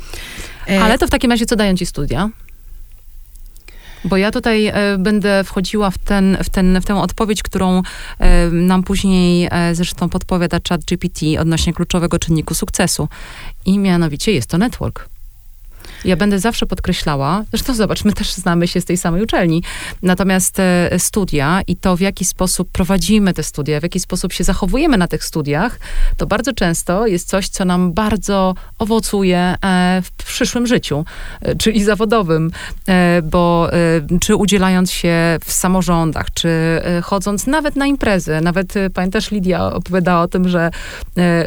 [0.81, 2.31] Ale to w takim razie co dają ci studia?
[4.05, 7.83] Bo ja tutaj e, będę wchodziła w, ten, w, ten, w tę odpowiedź, którą
[8.19, 13.09] e, nam później e, zresztą podpowiada chat GPT odnośnie kluczowego czynniku sukcesu.
[13.67, 15.09] I mianowicie jest to network.
[16.05, 19.63] Ja będę zawsze podkreślała, zresztą zobacz, my też znamy się z tej samej uczelni,
[20.03, 24.45] natomiast e, studia i to, w jaki sposób prowadzimy te studia, w jaki sposób się
[24.45, 25.81] zachowujemy na tych studiach,
[26.17, 31.05] to bardzo często jest coś, co nam bardzo owocuje e, w przyszłym życiu,
[31.41, 32.51] e, czyli zawodowym,
[33.25, 33.71] bo
[34.21, 36.49] czy udzielając się w samorządach, czy
[37.03, 40.71] chodząc nawet na imprezy, nawet pamiętasz, Lidia opowiadała o tym, że,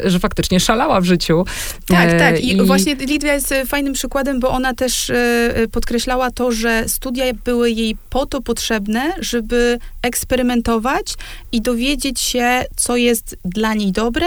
[0.04, 1.44] że faktycznie szalała w życiu.
[1.86, 2.40] Tak, tak.
[2.40, 5.16] I, I właśnie Lidia jest fajnym przykładem, bo ona też e,
[5.56, 11.14] e, podkreślała to, że studia były jej po to potrzebne, żeby eksperymentować
[11.52, 14.26] i dowiedzieć się, co jest dla niej dobre,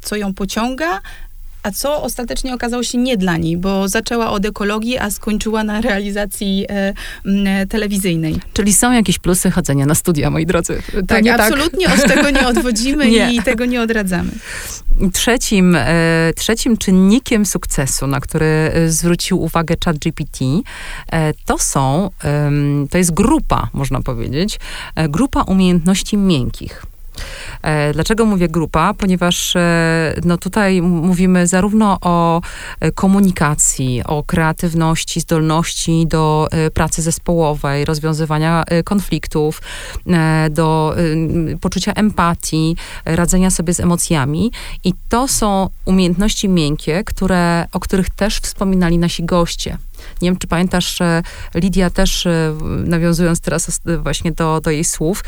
[0.00, 1.00] co ją pociąga,
[1.66, 5.80] a co ostatecznie okazało się nie dla niej, bo zaczęła od ekologii, a skończyła na
[5.80, 6.94] realizacji e,
[7.26, 8.36] m, telewizyjnej.
[8.52, 10.82] Czyli są jakieś plusy chodzenia na studia, moi drodzy.
[10.92, 11.40] To tak, tak?
[11.40, 11.98] absolutnie tak.
[11.98, 13.34] od tego nie odwodzimy nie.
[13.34, 14.30] i tego nie odradzamy.
[15.12, 20.38] Trzecim, e, trzecim czynnikiem sukcesu, na który e, zwrócił uwagę ChatGPT,
[21.12, 22.10] e, to są,
[22.90, 24.58] to jest grupa, można powiedzieć,
[25.08, 26.82] grupa umiejętności miękkich.
[27.62, 28.94] E, dlaczego mówię grupa?
[28.94, 32.40] Ponieważ e, no tutaj mówimy zarówno o
[32.80, 39.62] e, komunikacji, o kreatywności, zdolności do pracy zespołowej, rozwiązywania konfliktów,
[40.50, 40.94] do
[41.60, 44.52] poczucia empatii, radzenia sobie z emocjami.
[44.84, 49.78] I to są umiejętności miękkie, które, o których też wspominali nasi goście.
[50.22, 50.98] Nie wiem, czy pamiętasz,
[51.54, 52.28] Lidia też,
[52.84, 55.24] nawiązując teraz właśnie do, do jej słów,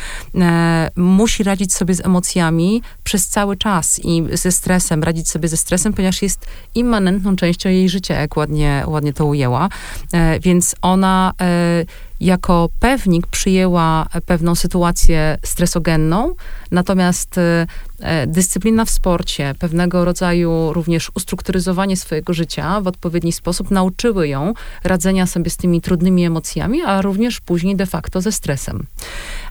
[0.96, 5.92] musi radzić sobie z emocjami przez cały czas i ze stresem, radzić sobie ze stresem,
[5.92, 9.68] ponieważ jest immanentną częścią jej życia, jak ładnie, ładnie to ujęła.
[10.12, 11.84] E, więc ona e,
[12.20, 16.34] jako pewnik przyjęła pewną sytuację stresogenną,
[16.70, 24.28] natomiast e, dyscyplina w sporcie, pewnego rodzaju również ustrukturyzowanie swojego życia w odpowiedni sposób nauczyły
[24.28, 24.54] ją
[24.84, 28.86] radzenia sobie z tymi trudnymi emocjami, a również później de facto ze stresem.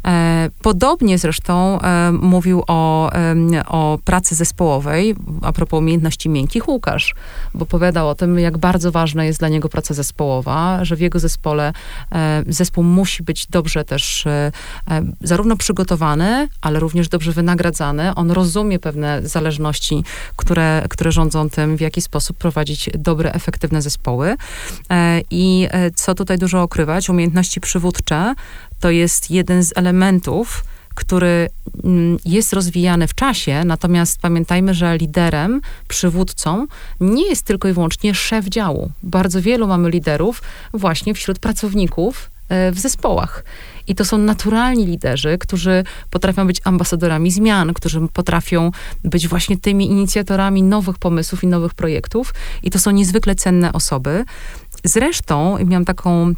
[0.06, 3.12] E, podobnie zresztą e, mówił o,
[3.68, 7.16] o pracy zespołowej, a propos umiejętności miękkich, Łukasz,
[7.54, 11.20] bo opowiadał o tym, jak bardzo ważna jest dla niego praca zespołowa, że w jego
[11.20, 11.74] zespole
[12.58, 14.52] zespół musi być dobrze też e,
[14.90, 18.16] e, zarówno przygotowany, ale również dobrze wynagradzany.
[18.16, 20.04] On rozumie pewne zależności,
[20.36, 24.36] które, które rządzą tym, w jaki sposób prowadzić dobre, efektywne zespoły.
[24.90, 28.34] E, I co tutaj dużo okrywać, umiejętności przywódcze
[28.80, 30.64] to jest jeden z elementów,
[30.98, 31.50] który
[31.84, 36.68] mm, jest rozwijany w czasie, natomiast pamiętajmy, że liderem, przywódcą
[37.00, 38.92] nie jest tylko i wyłącznie szef działu.
[39.04, 40.42] Bardzo wielu mamy liderów
[40.74, 43.44] właśnie wśród pracowników w zespołach.
[43.88, 48.72] I to są naturalni liderzy, którzy potrafią być ambasadorami zmian, którzy potrafią
[49.04, 52.34] być właśnie tymi inicjatorami nowych pomysłów i nowych projektów.
[52.64, 54.26] I to są niezwykle cenne osoby.
[54.84, 56.34] Zresztą miałam taką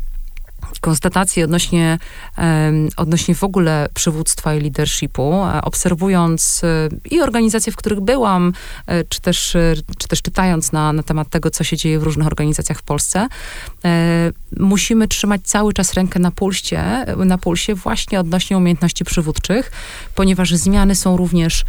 [0.81, 1.97] konstatacje odnośnie,
[2.97, 8.53] odnośnie w ogóle przywództwa i leadershipu, e, obserwując e, i organizacje, w których byłam,
[8.87, 9.57] e, czy też,
[9.97, 13.27] czy też czytając na, na temat tego, co się dzieje w różnych organizacjach w Polsce,
[14.57, 19.71] musimy trzymać cały czas rękę na pulsie, na pulsie właśnie odnośnie umiejętności przywódczych,
[20.15, 21.65] ponieważ zmiany są również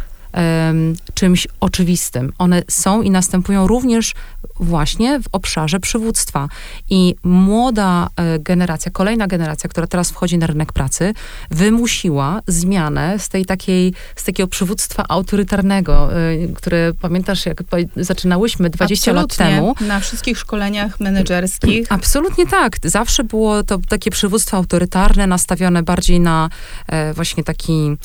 [1.13, 2.33] czymś oczywistym.
[2.37, 4.13] One są i następują również
[4.59, 6.47] właśnie w obszarze przywództwa.
[6.89, 11.13] I młoda e, generacja, kolejna generacja, która teraz wchodzi na rynek pracy,
[11.51, 17.63] wymusiła zmianę z tej takiej, z takiego przywództwa autorytarnego, e, które pamiętasz, jak
[17.95, 19.45] zaczynałyśmy 20 Absolutnie.
[19.45, 19.75] lat temu.
[19.87, 21.91] Na wszystkich szkoleniach menedżerskich.
[21.97, 22.77] Absolutnie tak.
[22.83, 26.49] Zawsze było to takie przywództwo autorytarne, nastawione bardziej na
[26.87, 27.97] e, właśnie taki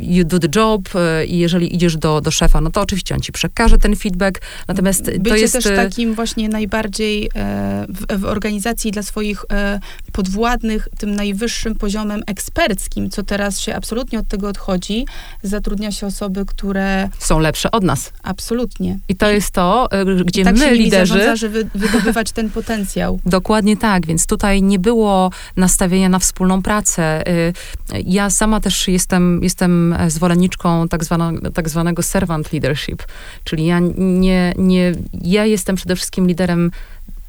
[0.00, 0.88] you do the job
[1.34, 5.04] i jeżeli idziesz do, do szefa, no to oczywiście on ci przekaże ten feedback, natomiast
[5.04, 5.52] Bycie to jest...
[5.52, 9.80] też takim właśnie najbardziej e, w, w, organizacji dla swoich e,
[10.12, 15.06] podwładnych, tym najwyższym poziomem eksperckim, co teraz się absolutnie od tego odchodzi,
[15.42, 17.08] zatrudnia się osoby, które...
[17.18, 18.12] Są lepsze od nas.
[18.22, 18.98] Absolutnie.
[19.08, 21.12] I to jest to, e, gdzie tak my, się liderzy...
[21.12, 23.20] Zarządza, żeby wydobywać ten potencjał.
[23.26, 27.22] Dokładnie tak, więc tutaj nie było nastawienia na wspólną pracę.
[28.04, 31.04] Ja sama też jestem, jestem zwolenniczką tak
[31.54, 33.02] tak zwanego servant leadership,
[33.44, 36.70] czyli ja nie, nie, ja jestem przede wszystkim liderem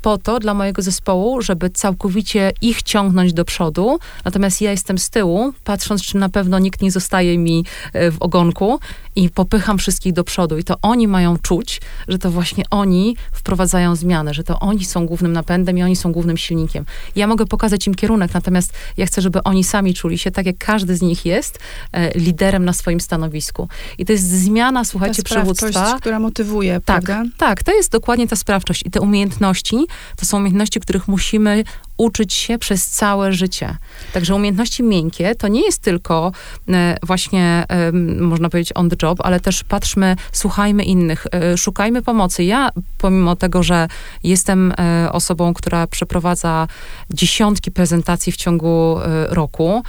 [0.05, 5.09] po to dla mojego zespołu, żeby całkowicie ich ciągnąć do przodu, natomiast ja jestem z
[5.09, 8.79] tyłu, patrząc, czy na pewno nikt nie zostaje mi e, w ogonku
[9.15, 10.57] i popycham wszystkich do przodu.
[10.57, 15.05] I to oni mają czuć, że to właśnie oni wprowadzają zmianę, że to oni są
[15.05, 16.85] głównym napędem i oni są głównym silnikiem.
[17.15, 20.57] Ja mogę pokazać im kierunek, natomiast ja chcę, żeby oni sami czuli się tak, jak
[20.57, 21.59] każdy z nich jest,
[21.91, 23.69] e, liderem na swoim stanowisku.
[23.97, 25.97] I to jest zmiana, słuchajcie, ta przywództwa.
[25.99, 27.31] która motywuje, tak, prawda?
[27.37, 31.63] Tak, to jest dokładnie ta sprawczość i te umiejętności, to są umiejętności, których musimy
[31.97, 33.75] uczyć się przez całe życie.
[34.13, 36.31] Także umiejętności miękkie to nie jest tylko
[36.69, 42.01] e, właśnie, e, można powiedzieć, on the job, ale też patrzmy, słuchajmy innych, e, szukajmy
[42.01, 42.43] pomocy.
[42.43, 43.87] Ja, pomimo tego, że
[44.23, 44.73] jestem
[45.11, 46.67] osobą, która przeprowadza
[47.09, 48.97] dziesiątki prezentacji w ciągu
[49.29, 49.83] roku,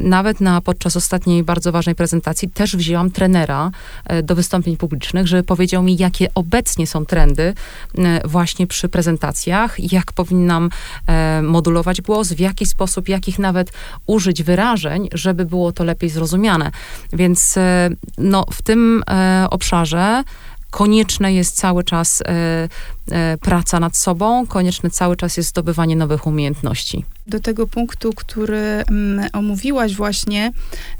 [0.00, 3.70] nawet na podczas ostatniej bardzo ważnej prezentacji też wzięłam trenera
[4.22, 7.54] do wystąpień publicznych, żeby powiedział mi, jakie obecnie są trendy
[8.24, 10.70] właśnie przy prezentacjach, jak powinnam
[11.42, 13.72] modulować głos, w jaki sposób, jakich nawet
[14.06, 16.70] użyć wyrażeń, żeby było to lepiej zrozumiane.
[17.12, 20.24] Więc e, no, w tym e, obszarze
[20.70, 22.68] konieczne jest cały czas e,
[23.10, 27.04] e, praca nad sobą, konieczne cały czas jest zdobywanie nowych umiejętności.
[27.26, 30.52] Do tego punktu, który mm, omówiłaś właśnie,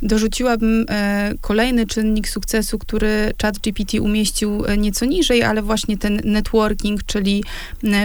[0.02, 7.44] dorzuciłabym e, kolejny czynnik sukcesu, który ChatGPT umieścił nieco niżej, ale właśnie ten networking, czyli,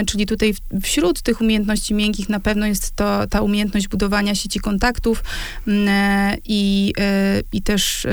[0.06, 5.24] czyli tutaj wśród tych umiejętności miękkich na pewno jest to ta umiejętność budowania sieci kontaktów
[5.66, 6.92] mm, i,
[7.52, 8.06] i też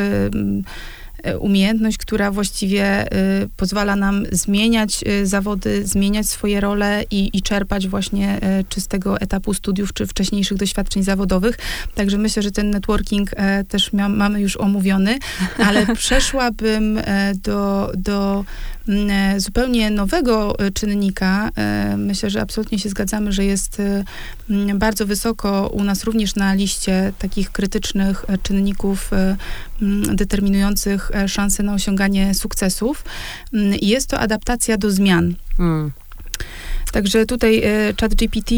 [1.40, 7.88] umiejętność, która właściwie y, pozwala nam zmieniać y, zawody, zmieniać swoje role i, i czerpać
[7.88, 11.58] właśnie y, czy z tego etapu studiów, czy wcześniejszych doświadczeń zawodowych.
[11.96, 15.20] Także myślę, że ten networking e, też mamy już omówiony,
[15.68, 18.46] ale przeszłabym e, do, do
[18.90, 21.50] E, zupełnie nowego e, czynnika.
[21.58, 23.82] E, myślę, że absolutnie się zgadzamy, że jest
[24.76, 29.12] bardzo wysoko u nas również na liście takich krytycznych czynników
[30.16, 33.06] determinujących szanse na osiąganie sukcesów.
[33.80, 35.36] I jest to adaptacja do zmian.
[35.58, 35.92] Hmm.
[36.92, 37.64] Także tutaj
[38.02, 38.52] ChatGPT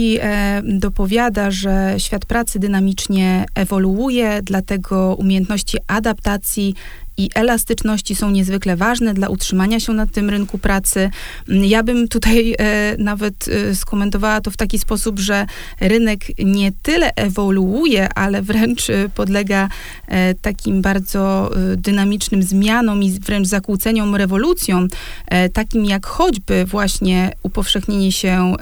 [0.63, 6.75] dopowiada, że świat pracy dynamicznie ewoluuje, dlatego umiejętności adaptacji
[7.17, 11.09] i elastyczności są niezwykle ważne dla utrzymania się na tym rynku pracy.
[11.47, 15.45] Ja bym tutaj e, nawet e, skomentowała to w taki sposób, że
[15.79, 19.69] rynek nie tyle ewoluuje, ale wręcz e, podlega
[20.07, 24.87] e, takim bardzo e, dynamicznym zmianom i wręcz zakłóceniom, rewolucjom,
[25.27, 28.55] e, takim jak choćby właśnie upowszechnienie się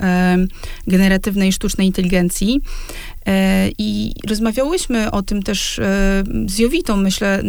[0.87, 2.61] generatywnej sztucznej inteligencji.
[3.77, 5.79] I rozmawiałyśmy o tym też
[6.47, 7.41] z Jowitą, myślę,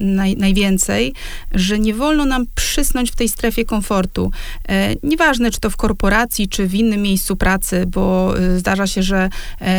[0.00, 1.14] naj, najwięcej,
[1.54, 4.30] że nie wolno nam przysnąć w tej strefie komfortu.
[5.02, 9.28] Nieważne, czy to w korporacji, czy w innym miejscu pracy, bo zdarza się, że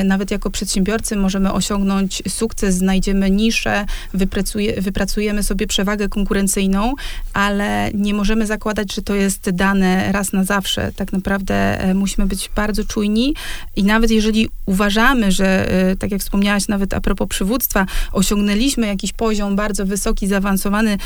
[0.06, 6.94] nawet jako przedsiębiorcy możemy osiągnąć sukces, znajdziemy niszę, wypracuje, wypracujemy sobie przewagę konkurencyjną,
[7.34, 10.92] ale nie możemy zakładać, że to jest dane raz na zawsze.
[10.96, 13.36] Tak naprawdę e, musimy być bardzo czujni
[13.76, 19.14] i nawet jeżeli uważamy, że, e, tak jak wspomniałaś nawet a propos przywództwa, osiągnęliśmy jakiś
[19.14, 20.98] poziom bardzo wysoki, zaawansowany,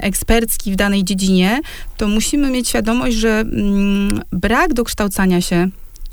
[0.00, 1.60] ekspercki w danej dziedzinie,
[1.96, 5.68] to musimy mieć świadomość, że mm, brak dokształcania się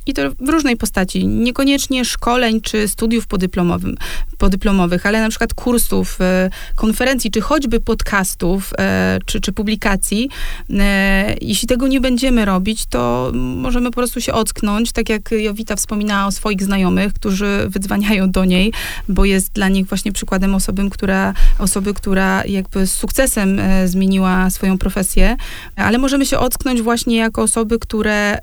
[0.07, 1.27] i to w różnej postaci.
[1.27, 3.95] Niekoniecznie szkoleń czy studiów podyplomowym,
[4.37, 10.29] podyplomowych, ale na przykład kursów, e, konferencji, czy choćby podcastów, e, czy, czy publikacji.
[10.69, 15.75] E, jeśli tego nie będziemy robić, to możemy po prostu się ocknąć, tak jak Jowita
[15.75, 18.73] wspominała o swoich znajomych, którzy wydzwaniają do niej,
[19.09, 24.77] bo jest dla nich właśnie przykładem osoby, która, osoby, która jakby z sukcesem zmieniła swoją
[24.77, 25.35] profesję,
[25.75, 28.39] ale możemy się ocknąć właśnie jako osoby, które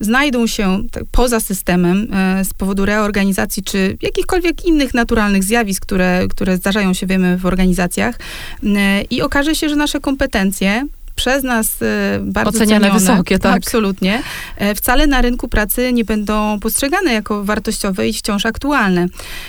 [0.00, 0.82] znajdą się
[1.12, 7.06] poza systemem e, z powodu reorganizacji czy jakichkolwiek innych naturalnych zjawisk, które, które zdarzają się,
[7.06, 8.18] wiemy, w organizacjach
[8.64, 10.86] e, i okaże się, że nasze kompetencje
[11.20, 13.56] przez nas e, bardzo Oceniane cenione, wysokie, tak.
[13.56, 14.22] Absolutnie.
[14.56, 19.06] E, wcale na rynku pracy nie będą postrzegane jako wartościowe i wciąż aktualne.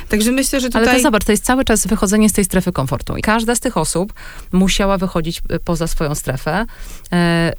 [0.09, 0.87] Także myślę, że tutaj...
[0.87, 3.17] Ale to zobacz, to jest cały czas wychodzenie z tej strefy komfortu.
[3.17, 4.13] I każda z tych osób
[4.51, 6.65] musiała wychodzić e, poza swoją strefę.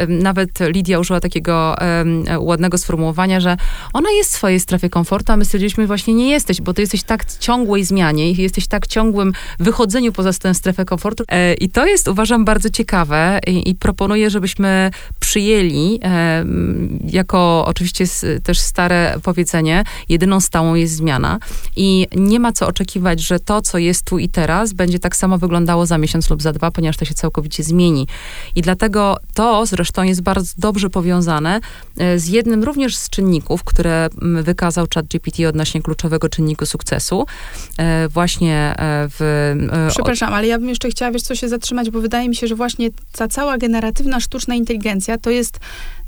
[0.08, 1.76] Nawet Lidia użyła takiego
[2.38, 3.56] ładnego sformułowania, że
[3.92, 7.02] ona jest w swojej strefie komfortu, a my stwierdziliśmy, właśnie nie jesteś, bo ty jesteś
[7.02, 11.24] tak ciągłej zmianie i jesteś tak ciągłym wychodzeniu poza tę strefę komfortu.
[11.60, 14.90] I to jest, uważam, bardzo ciekawe i, i proponuję, żebyśmy
[15.20, 16.44] przyjęli, e,
[17.04, 18.04] jako oczywiście
[18.42, 21.38] też stare powiedzenie, jedyną stałą jest zmiana
[21.76, 25.38] i nie ma co oczekiwać, że to, co jest tu i teraz, będzie tak samo
[25.38, 28.06] wyglądało za miesiąc lub za dwa, ponieważ to się całkowicie zmieni.
[28.54, 31.60] I dlatego to zresztą jest bardzo dobrze powiązane
[31.98, 34.08] e, z jednym również z czynników, które
[34.42, 37.26] wykazał ChatGPT odnośnie kluczowego czynniku sukcesu.
[37.78, 39.54] E, właśnie w...
[39.88, 42.54] Przepraszam, ale ja bym jeszcze chciała, wiesz co, się zatrzymać, bo wydaje mi się, że
[42.54, 45.60] właśnie ta cała generacja generatywna sztuczna inteligencja to jest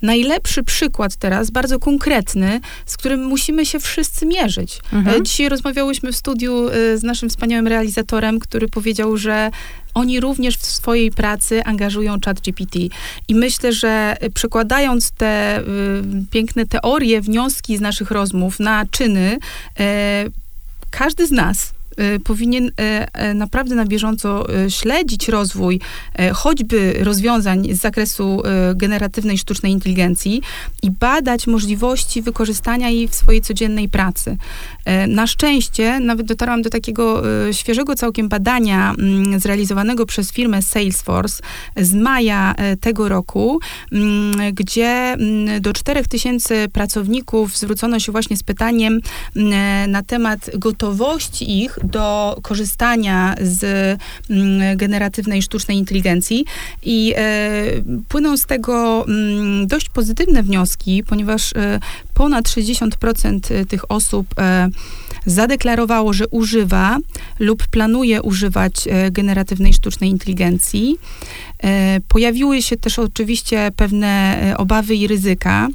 [0.03, 4.81] najlepszy przykład teraz, bardzo konkretny, z którym musimy się wszyscy mierzyć.
[4.93, 5.17] Mhm.
[5.17, 9.51] E, dzisiaj rozmawiałyśmy w studiu e, z naszym wspaniałym realizatorem, który powiedział, że
[9.95, 12.79] oni również w swojej pracy angażują chat GPT.
[13.29, 15.65] I myślę, że przekładając te y,
[16.31, 20.33] piękne teorie, wnioski z naszych rozmów na czyny, y,
[20.91, 21.74] każdy z nas
[22.25, 22.71] powinien y,
[23.31, 25.81] y, naprawdę na bieżąco śledzić rozwój
[26.35, 28.43] choćby rozwiązań z zakresu
[28.75, 30.43] generatywnej sztucznej inteligencji
[30.83, 34.37] i badać możliwości wykorzystania jej w swojej codziennej pracy.
[35.09, 37.23] Na szczęście nawet dotarłam do takiego
[37.53, 41.43] świeżego całkiem badania mm, zrealizowanego przez firmę Salesforce
[41.77, 43.61] z maja tego roku,
[43.93, 49.01] mm, gdzie mm, do 4000 pracowników zwrócono się właśnie z pytaniem
[49.89, 53.65] na temat gotowości ich do korzystania z
[54.31, 56.45] mm, generatywnej sztucznej inteligencji
[56.83, 57.63] i e,
[58.09, 61.81] płyną z tego mm, dość pozytywne wnioski, ponieważ e,
[62.15, 64.69] ponad 60% tych osób e,
[65.27, 66.99] zadeklarowało, że używa
[67.39, 70.99] lub planuje używać generatywnej sztucznej inteligencji.
[72.09, 75.69] Pojawiły się też oczywiście pewne obawy i ryzyka.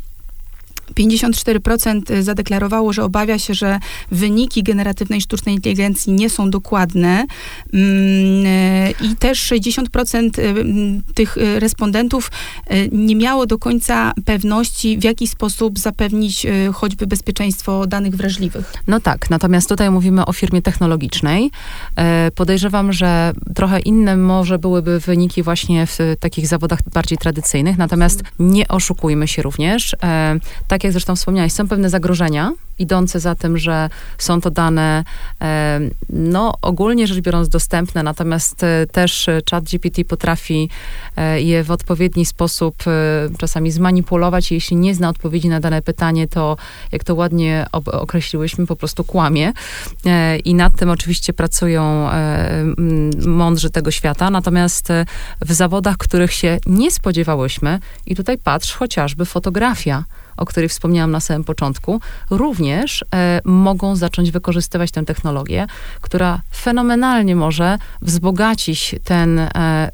[0.95, 3.79] 54% zadeklarowało, że obawia się, że
[4.11, 7.25] wyniki generatywnej sztucznej inteligencji nie są dokładne
[7.73, 12.31] mm, i też 60% y, tych respondentów
[12.71, 18.73] y, nie miało do końca pewności, w jaki sposób zapewnić y, choćby bezpieczeństwo danych wrażliwych.
[18.87, 21.51] No tak, natomiast tutaj mówimy o firmie technologicznej.
[21.95, 28.23] E, podejrzewam, że trochę inne może byłyby wyniki właśnie w takich zawodach bardziej tradycyjnych, natomiast
[28.39, 29.95] nie oszukujmy się również.
[30.03, 34.51] E, tak tak jak zresztą wspomniałeś, są pewne zagrożenia idące za tym, że są to
[34.51, 35.03] dane,
[35.41, 40.69] e, no ogólnie rzecz biorąc dostępne, natomiast e, też chat GPT potrafi
[41.17, 42.75] e, je w odpowiedni sposób
[43.37, 44.51] czasami zmanipulować.
[44.51, 46.57] Jeśli nie zna odpowiedzi na dane pytanie, to
[46.91, 49.53] jak to ładnie określiłyśmy, po prostu kłamie.
[50.45, 52.09] I nad tym oczywiście pracują
[53.25, 54.29] mądrzy tego świata.
[54.29, 54.87] Natomiast
[55.41, 60.03] w zawodach, których się nie spodziewałyśmy, i tutaj patrz chociażby fotografia
[60.39, 65.67] o której wspomniałam na samym początku, również e, mogą zacząć wykorzystywać tę technologię,
[66.01, 69.49] która fenomenalnie może wzbogacić ten e,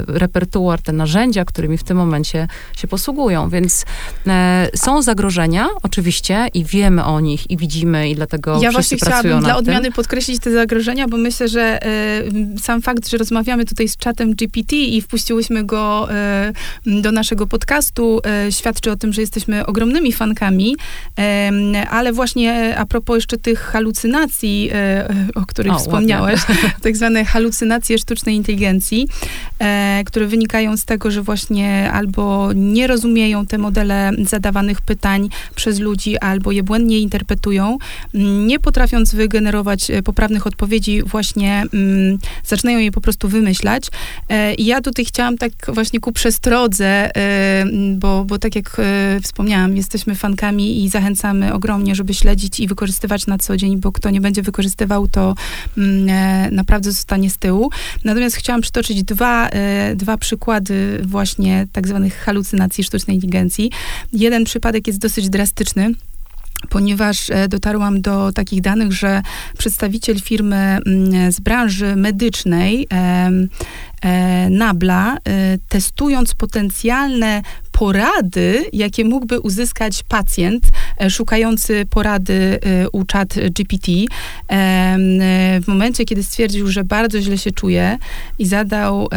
[0.08, 3.50] repertuar, te narzędzia, którymi w tym momencie się posługują.
[3.50, 3.86] Więc
[4.28, 8.98] e, są zagrożenia, oczywiście, i wiemy o nich, i widzimy, i dlatego ja wszyscy właśnie
[8.98, 12.24] chciałabym dla odmiany podkreślić te zagrożenia, bo myślę, że e,
[12.62, 16.54] sam fakt, że rozmawiamy tutaj z czatem GPT i wpuściłyśmy go e,
[16.86, 20.35] do naszego podcastu, e, świadczy o tym, że jesteśmy ogromnymi fankami,
[21.20, 21.52] e,
[21.90, 26.42] ale właśnie a propos jeszcze tych halucynacji, e, o których O, wspomniałeś,
[26.84, 29.08] tak zwane halucynacje sztucznej inteligencji,
[29.60, 35.80] e, które wynikają z tego, że właśnie albo nie rozumieją te modele zadawanych pytań przez
[35.80, 37.78] ludzi, albo je błędnie interpretują,
[38.46, 43.88] nie potrafiąc wygenerować e, poprawnych odpowiedzi, właśnie mm, zaczynają je po prostu wymyślać.
[44.30, 47.66] E, I ja tutaj chciałam tak właśnie ku przestrodze, e,
[47.96, 53.28] bo, bo tak jak e, wspomniałam, jesteśmy fankami i zachęcamy ogromnie, żeby śledzić i wykorzystywać
[53.28, 55.36] na co dzień, bo kto nie będzie wykorzystywał, to
[55.78, 57.70] mm, e, naprawdę zostanie z tyłu.
[58.04, 63.72] Natomiast chciałam przytoczyć dwa, e, dwa przykłady właśnie tak zwanych halucynacji sztucznej inteligencji.
[64.14, 65.92] Jeden przypadek jest dosyć drastyczny
[66.70, 69.22] ponieważ e, dotarłam do takich danych, że
[69.58, 72.88] przedstawiciel firmy mm, z branży medycznej,
[74.50, 75.18] Nabla,
[75.70, 77.42] testując potencjalne
[77.76, 80.64] porady, jakie mógłby uzyskać pacjent
[81.02, 84.06] e, szukający porady e, u chat GPT, e,
[85.62, 87.98] w momencie, kiedy stwierdził, że bardzo źle się czuje
[88.40, 89.10] i zadał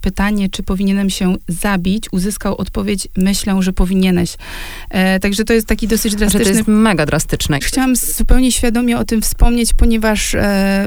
[0.00, 4.36] pytanie, czy powinienem się zabić, uzyskał odpowiedź, myślę, że powinieneś.
[5.20, 7.58] Także to jest taki dosyć Że to drastyczny jest mega drastyczne.
[7.60, 10.36] Chciałam zupełnie świadomie o tym wspomnieć, ponieważ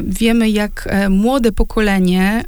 [0.03, 2.43] wiemy, jak młode pokolenie,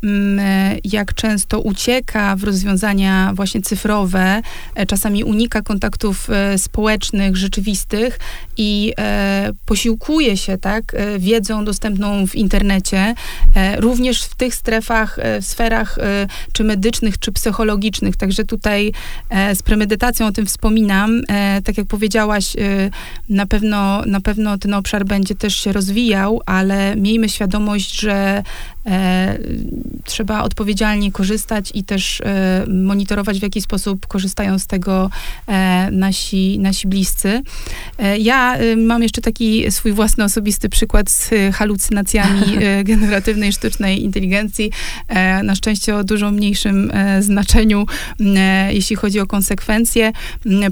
[0.84, 4.42] jak często ucieka w rozwiązania właśnie cyfrowe,
[4.88, 8.20] czasami unika kontaktów e, społecznych, rzeczywistych
[8.58, 13.16] i e, posiłkuje się tak e, wiedzą dostępną w internecie,
[13.56, 18.18] e, również w tych strefach, e, w sferach e, czy medycznych, czy psychologicznych.
[18.18, 18.92] Także tutaj
[19.30, 21.22] e, z premedytacją o tym wspominam.
[21.30, 22.90] E, tak jak powiedziałaś, e,
[23.30, 28.44] na pewno, na pewno ten obszar będzie też się rozwijał, ale miejmy świadomość, że e,
[30.04, 35.10] trzeba odpowiedzialnie korzystać i też e, monitorować, w jaki sposób korzystają z tego
[35.48, 37.42] e, nasi, nasi bliscy.
[37.98, 43.54] E, ja e, mam jeszcze taki swój własny osobisty przykład z e, halucynacjami e, generatywnej
[43.54, 44.72] sztucznej inteligencji.
[45.08, 47.86] E, na szczęście o dużo mniejszym e, znaczeniu,
[48.20, 50.12] e, jeśli chodzi o konsekwencje.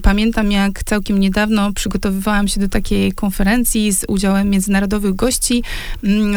[0.01, 5.63] Pamiętam, jak całkiem niedawno przygotowywałam się do takiej konferencji z udziałem międzynarodowych gości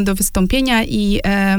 [0.03, 1.59] do wystąpienia i e, e,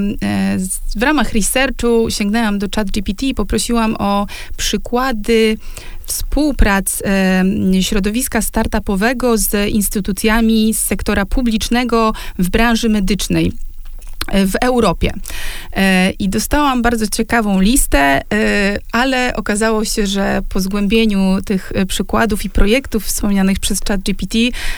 [0.96, 5.58] w ramach researchu sięgnęłam do ChatGPT i poprosiłam o przykłady
[6.06, 7.44] współprac e,
[7.82, 13.54] środowiska startupowego z instytucjami z sektora publicznego w branży medycznej
[14.34, 15.14] w Europie.
[15.74, 21.86] E, I dostałam bardzo ciekawą listę, e, ale okazało się, że po zgłębieniu tych e,
[21.86, 24.36] przykładów i projektów wspomnianych przez ChatGPT,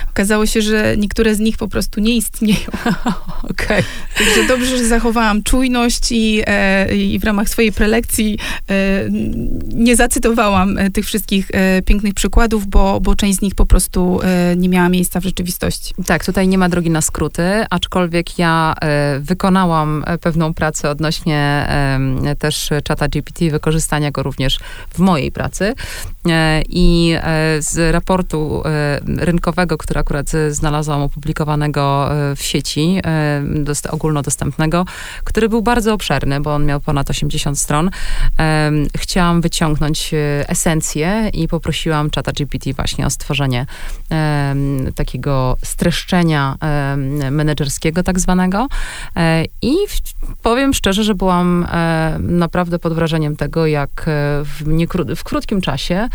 [0.10, 2.60] okazało się, że niektóre z nich po prostu nie istnieją.
[3.52, 3.84] Okej.
[4.18, 8.38] Także dobrze, że zachowałam czujność i, e, i w ramach swojej prelekcji
[8.70, 9.10] e,
[9.64, 14.20] nie zacytowałam e, tych wszystkich e, pięknych przykładów, bo, bo część z nich po prostu
[14.24, 15.94] e, nie miała miejsca w rzeczywistości.
[16.06, 21.68] Tak, tutaj nie ma drogi na skróty, aczkolwiek ja e, wykonałam e, pewną pracę odnośnie
[22.40, 24.60] też czata GPT, wykorzystania go również
[24.94, 25.74] w mojej pracy.
[26.30, 27.22] E, I e,
[27.62, 28.64] z raportu
[29.18, 33.02] rynkowego, który akurat znalazłam opublikowanego w sieci,
[33.44, 34.86] dost, ogólnodostępnego,
[35.24, 37.90] który był bardzo obszerny, bo on miał ponad 80 stron,
[38.98, 40.12] chciałam wyciągnąć
[40.48, 43.66] esencję i poprosiłam czata GPT właśnie o stworzenie
[44.96, 46.58] takiego streszczenia
[47.32, 48.68] menedżerskiego tak zwanego.
[49.22, 49.76] E, I
[50.43, 54.03] powiem szczerze, że byłam e, naprawdę pod wrażeniem tego, jak e,
[54.43, 56.09] w, niekró- w krótkim czasie,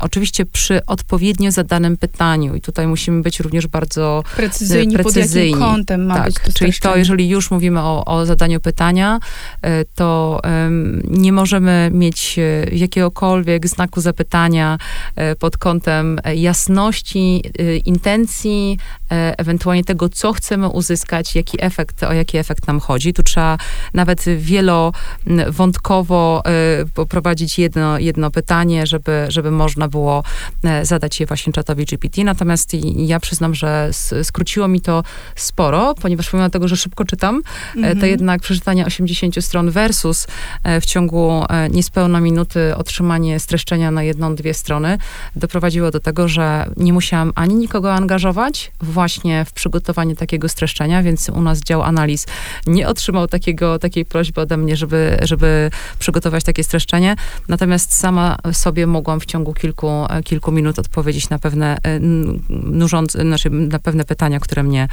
[0.00, 5.50] oczywiście przy odpowiednio zadanym pytaniu, i tutaj musimy być również bardzo Precyzyjni, pod precyzyjni.
[5.50, 9.18] jakim kątem ma tak, być to czyli to, jeżeli już mówimy o, o zadaniu pytania,
[9.94, 10.40] to
[11.04, 12.36] nie możemy mieć
[12.72, 14.78] jakiegokolwiek znaku zapytania
[15.38, 17.42] pod kątem jasności,
[17.86, 18.78] intencji,
[19.10, 23.12] ewentualnie tego, co chcemy uzyskać, jaki efekt, o jaki efekt nam chodzi.
[23.12, 23.58] Tu trzeba
[23.94, 26.42] nawet wielowątkowo
[26.94, 30.22] poprowadzić jedno, jedno pytanie, żeby, żeby można było
[30.82, 32.24] zadać je właśnie czatowi GPT.
[32.24, 33.90] Natomiast ja przyznam, że
[34.22, 35.02] skróciło mi to
[35.36, 37.42] sporo, ponieważ pomimo tego, że szybko czytam,
[37.76, 38.00] mhm.
[38.00, 40.26] to jednak przeczytanie 80 stron versus
[40.80, 44.98] w ciągu niespełna minuty otrzymanie streszczenia na jedną, dwie strony
[45.36, 51.28] doprowadziło do tego, że nie musiałam ani nikogo angażować właśnie w przygotowanie takiego streszczenia, więc
[51.28, 52.26] u nas dział analiz
[52.66, 57.16] nie otrzymał takiego, takiej prośby ode mnie, żeby, żeby przygotować takie streszczenie.
[57.48, 62.00] Natomiast sama sobie mogłam w ciągu kilku, kilku minut odpowiedzieć na pewne e,
[63.24, 64.88] znaczy na pewne pytania, które mnie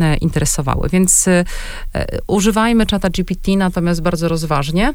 [0.00, 0.88] e, interesowały.
[0.88, 1.44] Więc e,
[2.26, 4.94] używajmy czata GPT, natomiast bardzo rozważnie,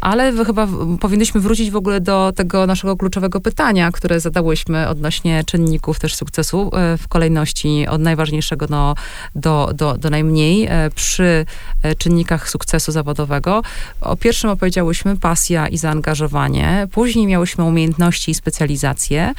[0.00, 0.68] ale chyba
[1.00, 6.70] powinniśmy wrócić w ogóle do tego naszego kluczowego pytania, które zadałyśmy odnośnie czynników też sukcesu
[6.98, 8.94] w kolejności od najważniejszego do,
[9.34, 11.46] do, do, do najmniej e, przy
[11.82, 13.62] e, czynnikach sukcesu zawodowego.
[14.00, 19.32] O pierwszym opowiedziałyśmy pasja i zaangażowanie, później miałyśmy umiejętności i specjalizację,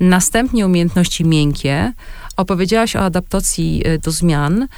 [0.00, 1.92] następnie umiejętności miękkie,
[2.36, 4.68] Opowiedziałaś o adaptacji do zmian.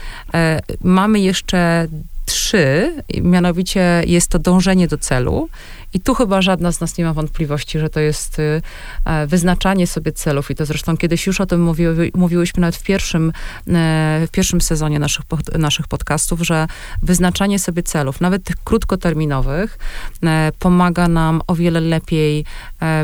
[0.84, 1.88] Mamy jeszcze
[2.26, 5.49] trzy, mianowicie jest to dążenie do celu.
[5.95, 8.62] I tu chyba żadna z nas nie ma wątpliwości, że to jest y,
[9.05, 10.51] e, wyznaczanie sobie celów.
[10.51, 13.32] I to zresztą kiedyś już o tym mówiły, mówiłyśmy nawet w pierwszym,
[13.68, 15.24] e, w pierwszym sezonie naszych,
[15.59, 16.66] naszych podcastów, że
[17.03, 19.78] wyznaczanie sobie celów, nawet tych krótkoterminowych,
[20.24, 22.45] e, pomaga nam o wiele lepiej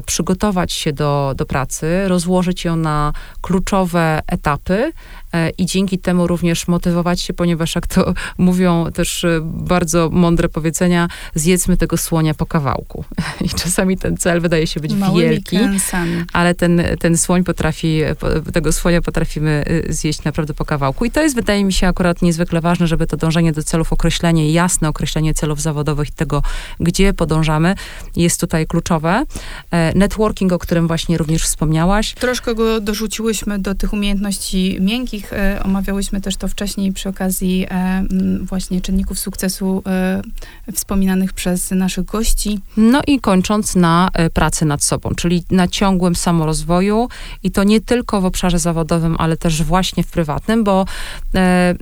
[0.07, 4.93] przygotować się do, do pracy, rozłożyć ją na kluczowe etapy,
[5.59, 11.77] i dzięki temu również motywować się, ponieważ jak to mówią też bardzo mądre powiedzenia, zjedzmy
[11.77, 13.05] tego słonia po kawałku.
[13.47, 16.25] I czasami ten cel wydaje się być Małymi wielki, kęsami.
[16.33, 18.01] ale ten, ten słoń potrafi,
[18.53, 21.05] tego słonia potrafimy y, zjeść naprawdę po kawałku.
[21.05, 24.53] I to jest, wydaje mi się, akurat niezwykle ważne, żeby to dążenie do celów, określenie,
[24.53, 26.43] jasne określenie celów zawodowych i tego,
[26.81, 27.75] gdzie podążamy,
[28.17, 29.25] jest tutaj kluczowe.
[29.71, 32.15] E, networking, o którym właśnie również wspomniałaś.
[32.15, 35.33] Troszkę go dorzuciłyśmy do tych umiejętności miękkich.
[35.33, 38.05] E, omawiałyśmy też to wcześniej przy okazji e,
[38.43, 39.83] właśnie czynników sukcesu
[40.73, 42.61] wspominanych przez naszych gości.
[42.77, 47.09] No i kończąc na pracy nad sobą, czyli na ciągłym samorozwoju
[47.43, 50.85] i to nie tylko w obszarze zawodowym, ale też właśnie w prywatnym, bo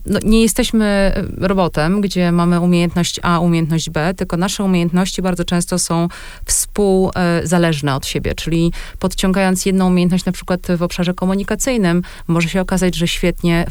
[0.07, 5.79] no, nie jesteśmy robotem, gdzie mamy umiejętność A, umiejętność B, tylko nasze umiejętności bardzo często
[5.79, 6.09] są
[6.45, 12.97] współzależne od siebie, czyli podciągając jedną umiejętność na przykład w obszarze komunikacyjnym, może się okazać,
[12.97, 13.67] że świetnie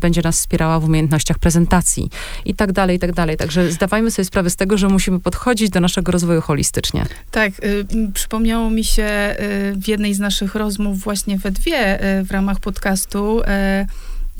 [0.00, 2.10] będzie nas wspierała w umiejętnościach prezentacji
[2.44, 3.36] i tak dalej, i tak dalej.
[3.36, 7.06] Także zdawajmy sobie sprawę z tego, że musimy podchodzić do naszego rozwoju holistycznie.
[7.30, 12.24] Tak, y, przypomniało mi się y, w jednej z naszych rozmów właśnie we dwie y,
[12.24, 13.42] w ramach podcastu.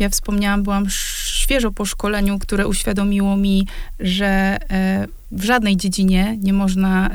[0.02, 3.66] Y, ja wspomniałam, byłam świeżo po szkoleniu, które uświadomiło mi,
[4.00, 4.58] że
[5.04, 7.10] y, w żadnej dziedzinie nie można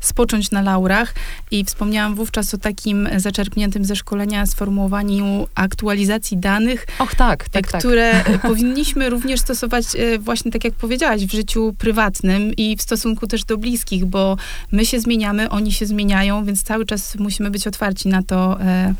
[0.00, 1.14] spocząć na laurach
[1.50, 6.86] i wspomniałam wówczas o takim zaczerpniętym ze szkolenia sformułowaniu aktualizacji danych.
[6.98, 7.80] Och tak, tak, tak.
[7.80, 8.42] Które tak.
[8.50, 13.44] powinniśmy również stosować e, właśnie tak jak powiedziałaś, w życiu prywatnym i w stosunku też
[13.44, 14.36] do bliskich, bo
[14.72, 18.66] my się zmieniamy, oni się zmieniają, więc cały czas musimy być otwarci na to, e,
[18.66, 18.94] E,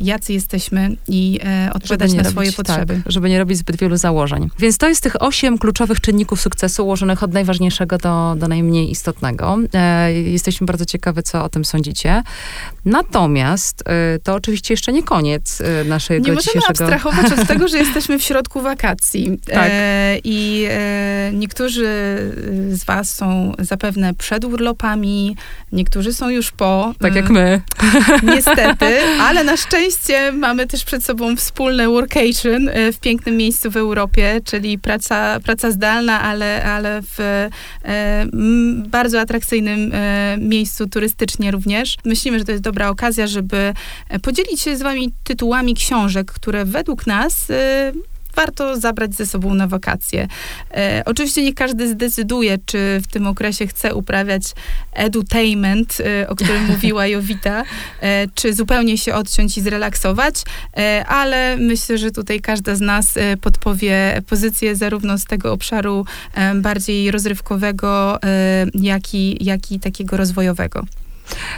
[0.00, 2.94] jacy jesteśmy i e, odpowiadać na robić, swoje tak, potrzeby.
[3.04, 4.48] Tak, żeby nie robić zbyt wielu założeń.
[4.58, 9.58] Więc to jest tych osiem kluczowych czynników sukcesu ułożonych od najważniejszego do, do najmniej istotnego.
[9.74, 12.22] E, jesteśmy bardzo ciekawe, co o tym sądzicie.
[12.84, 13.84] Natomiast
[14.22, 16.84] to oczywiście jeszcze nie koniec naszego nie dzisiejszego...
[16.84, 19.38] Nie możemy abstrahować od tego, że jesteśmy w środku wakacji.
[19.46, 19.70] Tak.
[20.24, 20.68] I
[21.32, 21.86] niektórzy
[22.70, 25.36] z was są zapewne przed urlopami,
[25.72, 26.94] niektórzy są już po.
[26.98, 27.60] Tak jak my.
[28.22, 33.76] Niestety, ale na szczęście mamy też przed sobą wspólne workation e, w pięknym miejscu w
[33.76, 37.50] Europie, czyli praca, praca zdalna, ale, ale w e,
[38.88, 41.96] bardzo atrakcyjnym e, miejscu turystycznie również.
[42.04, 43.72] Myślimy, że to jest dobra okazja, żeby
[44.22, 47.46] podzielić się z wami tytułami książek, które według nas
[48.36, 50.28] warto zabrać ze sobą na wakacje.
[50.74, 54.42] E, oczywiście nie każdy zdecyduje, czy w tym okresie chce uprawiać
[54.92, 57.64] edutainment, e, o którym mówiła Jowita,
[58.00, 60.34] e, czy zupełnie się odciąć i zrelaksować,
[60.76, 66.06] e, ale myślę, że tutaj każda z nas e, podpowie pozycję zarówno z tego obszaru
[66.34, 68.18] e, bardziej rozrywkowego,
[68.74, 70.84] jak i, jak i takiego rozwojowego.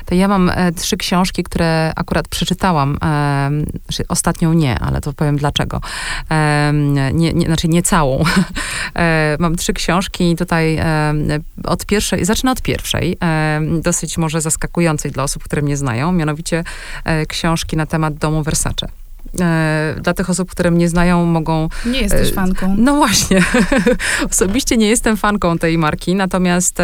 [0.07, 2.99] To ja mam e, trzy książki, które akurat przeczytałam.
[3.03, 3.51] E,
[3.85, 5.81] znaczy ostatnią nie, ale to powiem dlaczego.
[6.31, 6.73] E,
[7.13, 8.25] nie, nie, znaczy nie całą.
[8.95, 11.15] E, mam trzy książki tutaj e,
[11.65, 16.65] od pierwszej, zacznę od pierwszej, e, dosyć może zaskakującej dla osób, które mnie znają, mianowicie
[17.29, 18.89] książki na temat domu Versace.
[20.01, 21.69] Dla tych osób, które mnie znają, mogą...
[21.87, 22.75] Nie jesteś fanką.
[22.79, 23.43] No właśnie.
[24.31, 26.79] Osobiście nie jestem fanką tej marki, natomiast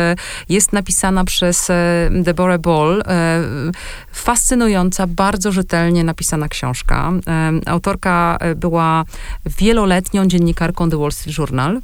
[0.49, 1.69] jest napisana przez
[2.11, 3.03] Deborah Ball.
[4.13, 7.13] Fascynująca, bardzo rzetelnie napisana książka.
[7.67, 9.05] Autorka była
[9.59, 11.81] wieloletnią dziennikarką The Wall Street Journal.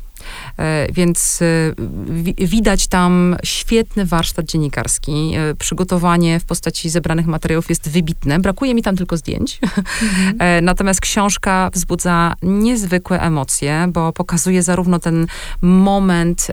[0.58, 5.32] E, więc e, widać tam świetny warsztat dziennikarski.
[5.36, 8.38] E, przygotowanie w postaci zebranych materiałów jest wybitne.
[8.38, 9.58] Brakuje mi tam tylko zdjęć.
[10.02, 10.64] Mhm.
[10.64, 15.26] Natomiast książka wzbudza niezwykłe emocje, bo pokazuje zarówno ten
[15.60, 16.46] moment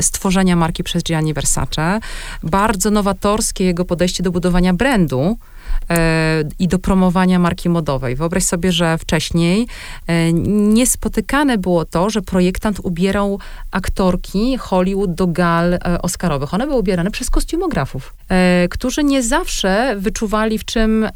[0.00, 2.00] stworzenia marki przez Gianni Versace,
[2.42, 5.38] bardzo nowatorskie jego podejście do budowania brandu,
[6.58, 8.16] i do promowania marki modowej.
[8.16, 9.66] Wyobraź sobie, że wcześniej
[10.06, 13.38] e, niespotykane było to, że projektant ubierał
[13.70, 16.54] aktorki Hollywood do gal e, oscarowych.
[16.54, 18.14] One były ubierane przez kostiumografów,
[18.70, 21.08] którzy nie zawsze wyczuwali, w czym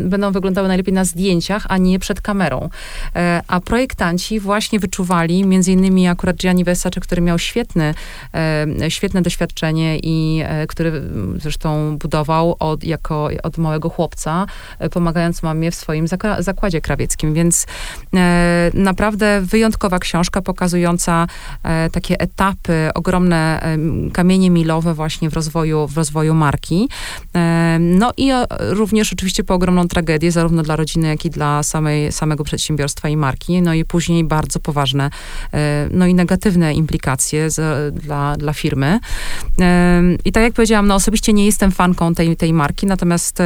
[0.00, 2.68] będą wyglądały najlepiej na zdjęciach, a nie przed kamerą.
[3.48, 7.94] A projektanci właśnie wyczuwali, między innymi akurat Gianni Versace, który miał świetny,
[8.88, 11.02] świetne doświadczenie i który
[11.38, 14.46] zresztą budował od, jako, od małego chłopca,
[14.78, 16.06] e, pomagając mamie w swoim
[16.38, 17.34] zakładzie krawieckim.
[17.34, 17.66] Więc
[18.14, 21.26] e, naprawdę wyjątkowa książka pokazująca
[21.62, 23.60] e, takie etapy, ogromne
[24.12, 26.88] kamienie milowe właśnie w rozwoju, w rozwoju marki.
[27.80, 32.44] No i również oczywiście po ogromną tragedię, zarówno dla rodziny, jak i dla samej, samego
[32.44, 33.62] przedsiębiorstwa i marki.
[33.62, 35.10] No i później bardzo poważne,
[35.90, 38.98] no i negatywne implikacje z, dla, dla firmy.
[40.24, 43.42] I tak jak powiedziałam, no osobiście nie jestem fanką tej, tej marki, natomiast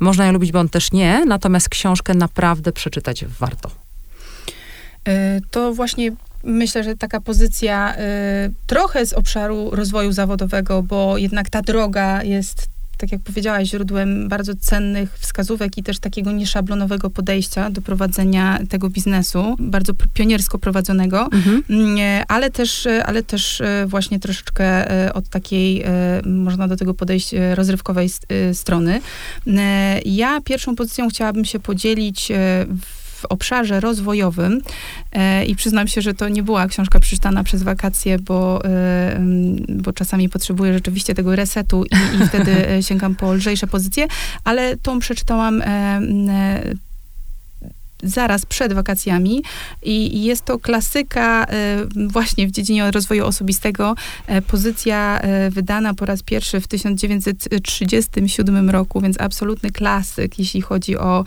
[0.00, 3.70] można ją lubić, bądź też nie, natomiast książkę naprawdę przeczytać warto.
[5.08, 6.12] E, to właśnie
[6.44, 7.98] myślę, że taka pozycja y,
[8.66, 12.71] trochę z obszaru rozwoju zawodowego, bo jednak ta droga jest
[13.02, 18.90] tak jak powiedziałaś, źródłem bardzo cennych wskazówek i też takiego nieszablonowego podejścia do prowadzenia tego
[18.90, 21.62] biznesu, bardzo pioniersko prowadzonego, mhm.
[21.70, 25.84] Mm, ale, też, ale też właśnie troszeczkę od takiej,
[26.24, 28.10] można do tego podejść, rozrywkowej
[28.52, 29.00] strony.
[30.04, 32.32] Ja pierwszą pozycją chciałabym się podzielić
[32.80, 34.60] w w obszarze rozwojowym.
[35.12, 39.20] E, i przyznam się, że to nie była książka przeczytana przez wakacje, bo, e,
[39.68, 44.06] bo czasami potrzebuję rzeczywiście tego resetu i, i wtedy e, sięgam po lżejsze pozycje,
[44.44, 45.62] ale tą przeczytałam
[48.02, 49.42] zaraz przed wakacjami
[49.82, 51.46] i jest to klasyka e,
[52.08, 53.94] właśnie w dziedzinie rozwoju osobistego,
[54.26, 60.98] e, pozycja e, wydana po raz pierwszy w 1937 roku, więc absolutny klasyk, jeśli chodzi
[60.98, 61.24] o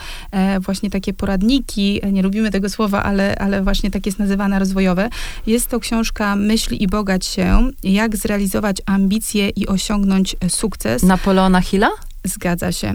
[0.60, 5.10] właśnie takie poradniki, nie lubimy tego słowa, ale, ale właśnie tak jest nazywane rozwojowe.
[5.48, 11.04] Jest to książka Myśl i bogać się, jak zrealizować ambicje i osiągnąć sukces.
[11.04, 11.90] Napoleona Hilla?
[12.26, 12.94] Zgadza się.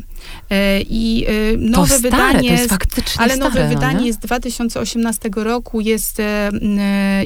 [0.51, 2.49] E, I e, nowe to stare, wydanie.
[2.49, 6.51] To jest faktycznie ale stare, nowe no wydanie jest z 2018 roku, jest, e,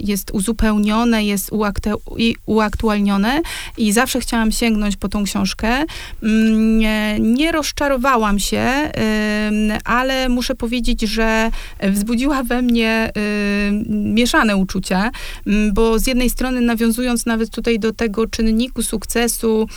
[0.05, 1.51] jest uzupełnione, jest
[2.47, 3.41] uaktualnione
[3.77, 5.85] i zawsze chciałam sięgnąć po tą książkę.
[6.23, 8.91] Mm, nie rozczarowałam się,
[9.85, 11.51] ale muszę powiedzieć, że
[11.83, 13.11] wzbudziła we mnie
[13.89, 15.11] mieszane uczucia,
[15.73, 19.69] bo z jednej strony nawiązując nawet tutaj do tego czynniku sukcesu,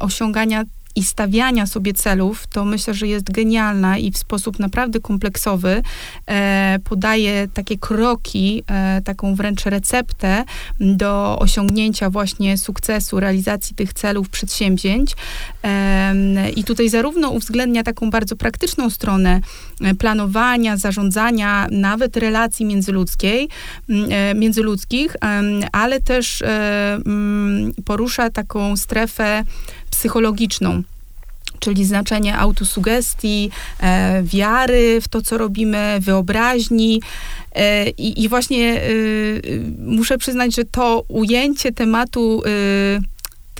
[0.00, 0.64] osiągania
[0.96, 5.82] i stawiania sobie celów, to myślę, że jest genialna i w sposób naprawdę kompleksowy
[6.26, 10.44] e, podaje takie kroki, e, taką wręcz receptę
[10.80, 15.16] do osiągnięcia właśnie sukcesu, realizacji tych celów, przedsięwzięć.
[15.64, 19.40] E, I tutaj zarówno uwzględnia taką bardzo praktyczną stronę
[19.80, 23.48] e, planowania, zarządzania, nawet relacji międzyludzkiej,
[23.88, 25.16] e, międzyludzkich,
[25.72, 26.98] ale też e,
[27.84, 29.44] porusza taką strefę
[29.90, 30.82] psychologiczną
[31.60, 37.02] czyli znaczenie autosugestii, e, wiary w to, co robimy, wyobraźni.
[37.54, 38.88] E, i, I właśnie e,
[39.78, 42.50] muszę przyznać, że to ujęcie tematu e,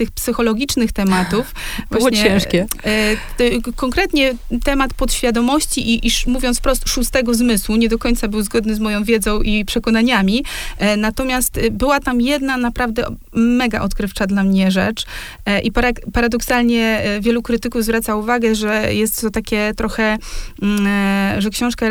[0.01, 1.53] tych psychologicznych tematów.
[1.91, 2.65] Było właśnie, ciężkie.
[2.85, 4.33] E, konkretnie
[4.63, 9.03] temat podświadomości i, i mówiąc wprost szóstego zmysłu, nie do końca był zgodny z moją
[9.03, 10.45] wiedzą i przekonaniami,
[10.77, 15.05] e, natomiast była tam jedna naprawdę mega odkrywcza dla mnie rzecz
[15.45, 20.17] e, i para, paradoksalnie wielu krytyków zwraca uwagę, że jest to takie trochę,
[20.61, 21.85] mm, że książka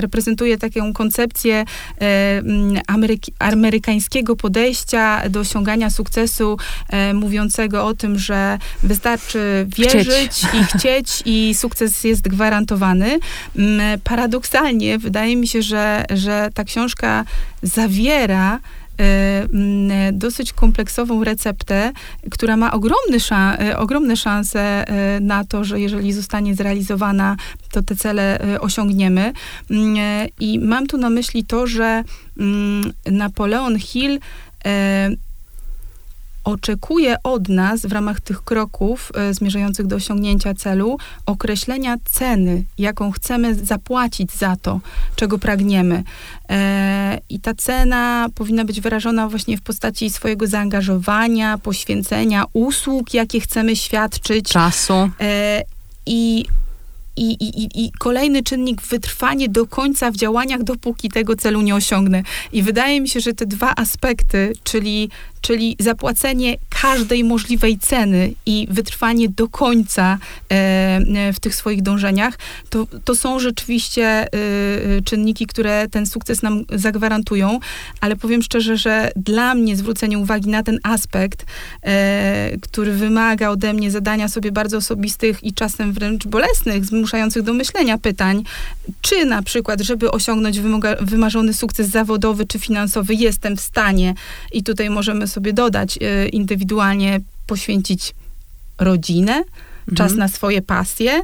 [0.00, 1.64] reprezentuje taką koncepcję
[1.98, 6.56] mm, ameryki, amerykańskiego podejścia do osiągania sukcesu,
[7.34, 10.44] mówiącego o tym, że wystarczy wierzyć Chcieć.
[10.54, 13.18] i chcieć i sukces jest gwarantowany.
[13.56, 17.24] Mm, Paradoksalnie wydaje mi się, że, że ta książka
[17.62, 18.58] zawiera
[19.00, 21.92] e, mm, dosyć kompleksową receptę,
[22.30, 27.36] która ma ogromny szan, e, ogromne szanse e, na to, że jeżeli zostanie zrealizowana,
[27.72, 29.32] to te cele osiągniemy.
[29.70, 29.96] Mm,
[30.40, 32.04] I mam tu na myśli to, że
[33.06, 34.20] Napoleon Hill
[36.44, 43.10] oczekuje od nas w ramach tych kroków e, zmierzających do osiągnięcia celu określenia ceny, jaką
[43.10, 44.80] chcemy zapłacić za to,
[45.16, 46.02] czego pragniemy.
[46.50, 53.40] E, I ta cena powinna być wyrażona właśnie w postaci swojego zaangażowania, poświęcenia, usług, jakie
[53.40, 54.48] chcemy świadczyć.
[54.48, 55.10] Czasu.
[55.20, 55.62] E,
[56.06, 56.44] I,
[57.16, 61.74] i, i, i- I kolejny czynnik, wytrwanie do końca w działaniach, dopóki tego celu nie
[61.74, 62.22] osiągnę.
[62.52, 65.10] I wydaje mi się, że te dwa aspekty, czyli,
[65.44, 70.18] czyli zapłacenie każdej możliwej ceny i wytrwanie do końca
[70.50, 72.38] e, e, w tych swoich dążeniach,
[72.70, 74.28] to, to są rzeczywiście e,
[75.04, 77.60] czynniki, które ten sukces nam zagwarantują.
[78.00, 81.46] Ale powiem szczerze, że dla mnie zwrócenie uwagi na ten aspekt,
[82.62, 87.98] który wymaga ode mnie zadania sobie bardzo osobistych i czasem wręcz bolesnych, zmuszających do myślenia
[87.98, 88.44] pytań,
[89.00, 90.60] czy na przykład, żeby osiągnąć
[91.00, 94.14] wymarzony sukces zawodowy czy finansowy, jestem w stanie,
[94.52, 98.14] i tutaj możemy sobie dodać, e, indywidualnie poświęcić
[98.78, 99.42] rodzinę,
[99.88, 100.18] czas Mhm.
[100.18, 101.20] na swoje pasje.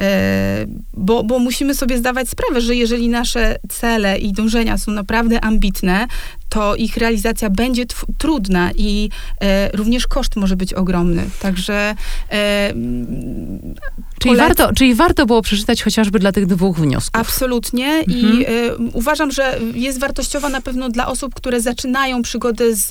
[0.00, 5.40] e, Bo, bo musimy sobie zdawać sprawę, że jeżeli nasze cele i dążenia są naprawdę
[5.40, 6.06] ambitne,
[6.50, 7.84] to ich realizacja będzie
[8.18, 11.22] trudna i e, również koszt może być ogromny.
[11.40, 11.94] Także
[12.30, 13.74] e, mm,
[14.20, 17.20] Czyli, polec- warto, czyli warto było przeczytać chociażby dla tych dwóch wniosków.
[17.20, 18.40] Absolutnie i Mhm.
[18.40, 22.90] y, uważam, że jest wartościowa na pewno dla osób, które zaczynają przygodę z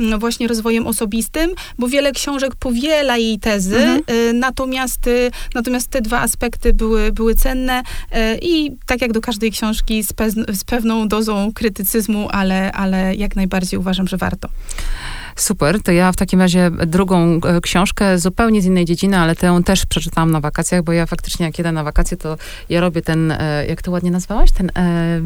[0.00, 4.00] y, właśnie rozwojem osobistym, bo wiele książek powiela jej tezy, Mhm.
[4.10, 9.20] y, natomiast, y, natomiast te dwa aspekty były, były cenne y, i tak jak do
[9.20, 14.48] każdej książki z, pez- z pewną dozą krytycyzmu, ale, ale jak najbardziej uważam, że warto.
[15.36, 19.60] Super, to ja w takim razie drugą e, książkę zupełnie z innej dziedziny, ale tę
[19.64, 22.36] też przeczytałam na wakacjach, bo ja faktycznie jak jedę na wakacje, to
[22.68, 24.52] ja robię ten, e, jak to ładnie nazwałaś?
[24.52, 25.20] Ten e,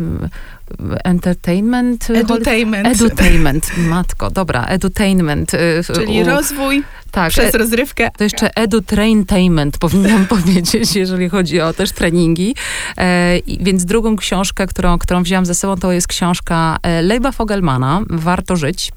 [1.05, 2.11] entertainment?
[2.11, 5.55] Edutainment, Edutainment, matko, dobra, edutainment.
[5.55, 8.11] e, w- czyli u- rozwój tak, przez e, rozrywkę.
[8.18, 12.55] to jeszcze edutraintainment powinnam powiedzieć, jeżeli chodzi o też treningi.
[12.99, 18.01] E, więc drugą książkę, którą, którą wzięłam ze sobą, to jest książka e, Leiba Fogelmana,
[18.11, 18.93] Warto żyć.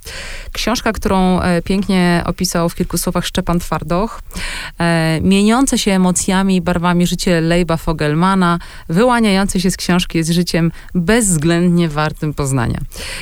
[0.52, 4.22] Książka, którą e, pięknie opisał w kilku słowach Szczepan Twardoch.
[4.80, 8.60] E, mieniące się emocjami i barwami życie Leiba Fogelmana,
[8.90, 10.72] wyłaniające się z książki jest życiem
[11.66, 12.80] bezwzględnie wartym poznania.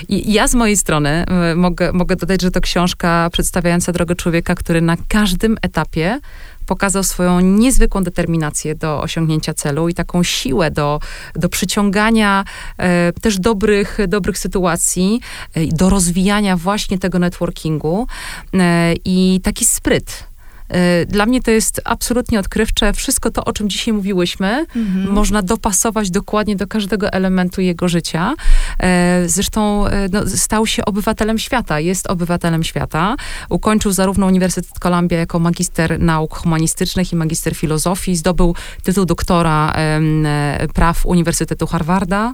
[0.10, 4.56] I ja z mojej strony e, mogę, mogę dodać, że to książka przedstawiająca drogę człowieka,
[4.56, 6.20] który na każdym etapie
[6.66, 11.00] pokazał swoją niezwykłą determinację do osiągnięcia celu i taką siłę do,
[11.36, 12.44] do przyciągania
[12.78, 15.22] e, też dobrych, dobrych sytuacji,
[15.54, 18.08] e, do rozwijania właśnie tego networkingu
[18.54, 20.33] e, i taki spryt.
[20.74, 22.94] E, Dla mnie to jest absolutnie odkrywcze.
[22.94, 25.12] Wszystko to, o czym dzisiaj mówiłyśmy, Mhm.
[25.14, 28.34] można dopasować dokładnie do każdego elementu jego życia.
[28.80, 33.16] E, Zresztą e, no, stał się obywatelem świata, jest obywatelem świata.
[33.50, 38.16] Ukończył zarówno Uniwersytet Columbia jako magister nauk humanistycznych i magister filozofii.
[38.16, 42.34] Zdobył tytuł doktora e, praw Uniwersytetu Harvarda,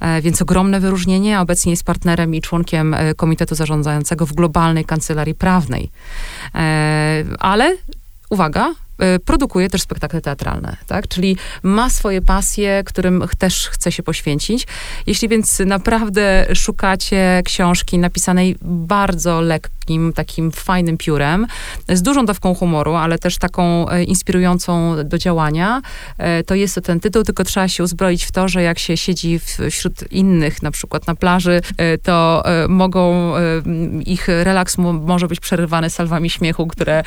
[0.00, 1.40] e, więc ogromne wyróżnienie.
[1.40, 5.90] Obecnie jest partnerem i członkiem e, Komitetu Zarządzającego w Globalnej Kancelarii Prawnej.
[7.40, 7.75] Ale
[8.30, 8.74] uwaga,
[9.24, 11.08] produkuje też spektakle teatralne, tak?
[11.08, 14.66] Czyli ma swoje pasje, którym też chce się poświęcić.
[15.06, 21.46] Jeśli więc naprawdę szukacie książki napisanej bardzo lekkim, takim fajnym piórem,
[21.88, 25.82] z dużą dawką humoru, ale też taką e, inspirującą do działania,
[26.18, 28.96] e, to jest to ten tytuł, tylko trzeba się uzbroić w to, że jak się
[28.96, 29.40] siedzi
[29.70, 33.32] wśród innych, na przykład na plaży, e, to mogą,
[34.06, 37.02] ich relaks mo- może być przerywany salwami śmiechu, które,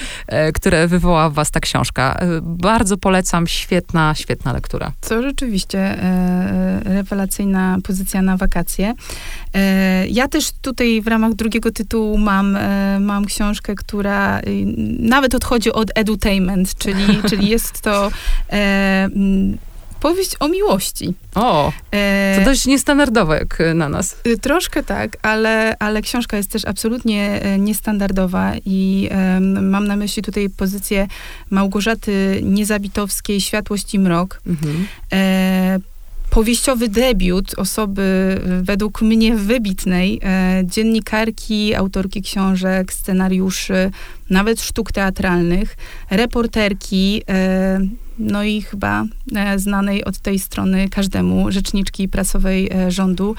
[0.54, 1.79] które wywoła w was ta książka.
[2.20, 4.92] E, Bardzo polecam, świetna, świetna lektura.
[5.10, 8.94] To rzeczywiście e, rewelacyjna pozycja na wakacje.
[9.54, 14.44] E, ja też tutaj w ramach drugiego tytułu mam, e, mam książkę, która y,
[15.00, 18.12] nawet odchodzi od edutainment, czyli, czyli jest to
[18.52, 19.10] e,
[20.02, 21.14] powieść o miłości.
[21.36, 24.16] O, E, to dość niestandardowe jak e, na nas.
[24.28, 29.10] Y, Troszkę tak, ale, ale książka jest też absolutnie e, niestandardowa i
[29.62, 31.08] mam na myśli tutaj pozycję
[31.50, 34.42] Małgorzaty Niezabitowskiej Światłość i Mrok.
[34.48, 34.88] Mhm.
[35.14, 35.80] E,
[36.30, 43.92] powieściowy debiut osoby według mnie wybitnej, e, dziennikarki, autorki książek, scenariuszy,
[44.30, 45.78] nawet sztuk teatralnych,
[46.10, 47.80] reporterki, e,
[48.20, 49.06] no i chyba
[49.36, 53.36] e, znanej od tej strony każdemu rzeczniczki prasowej e, rządu,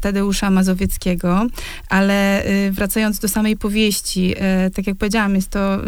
[0.00, 1.46] Tadeusza Mazowieckiego.
[1.88, 4.34] Ale wracając do samej powieści,
[4.74, 5.78] tak jak powiedziałam, jest to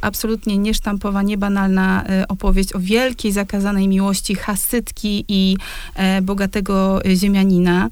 [0.00, 5.56] absolutnie niesztampowa, niebanalna opowieść o wielkiej zakazanej miłości hasytki i
[6.22, 7.88] bogatego ziemianina,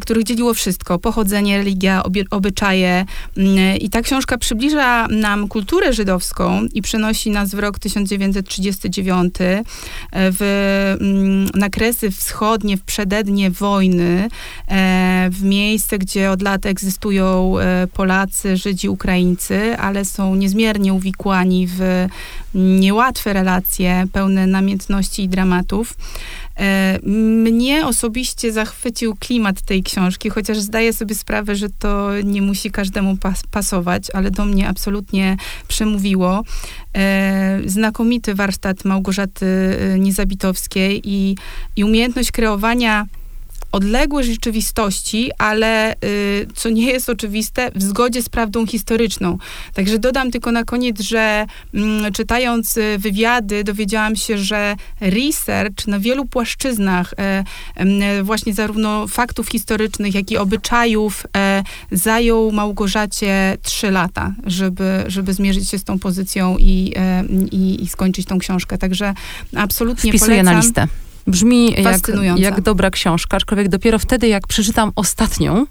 [0.00, 0.98] których dzieliło wszystko.
[0.98, 3.04] Pochodzenie, religia, obyczaje.
[3.36, 8.88] Mm, I ta książka przybliża nam kulturę żydowską i przenosi nas w rok 1930
[10.12, 14.28] E, w, mm, na Kresy Wschodnie, w przedednie wojny, e,
[15.30, 22.06] w miejsce, gdzie od lat egzystują e, Polacy, Żydzi, Ukraińcy, ale są niezmiernie uwikłani w
[22.54, 25.94] niełatwe relacje, pełne namiętności i dramatów.
[26.58, 32.70] E, mnie osobiście zachwycił klimat tej książki, chociaż zdaję sobie sprawę, że to nie musi
[32.70, 35.36] każdemu pas pasować, ale do mnie absolutnie
[35.68, 36.42] przemówiło.
[36.96, 41.36] E, znakomity warsztat Małgorzaty e, Niezabitowskiej i,
[41.76, 43.06] i umiejętność kreowania
[43.72, 49.38] odległe rzeczywistości, ale y, co nie jest oczywiste, w zgodzie z prawdą historyczną.
[49.74, 55.98] Także dodam tylko na koniec, że mm, czytając y, wywiady, dowiedziałam się, że research na
[55.98, 57.44] wielu płaszczyznach, e,
[57.76, 61.62] e, właśnie zarówno faktów historycznych, jak i obyczajów, e,
[61.92, 67.88] zajął Małgorzacie trzy lata, żeby, żeby zmierzyć się z tą pozycją i, e, i, i
[67.88, 68.78] skończyć tą książkę.
[68.78, 69.14] Także
[69.56, 70.54] absolutnie Wpisuję polecam.
[70.54, 71.07] na listę.
[71.28, 75.66] Brzmi jak, jak dobra książka, aczkolwiek dopiero wtedy, jak przeczytam ostatnią,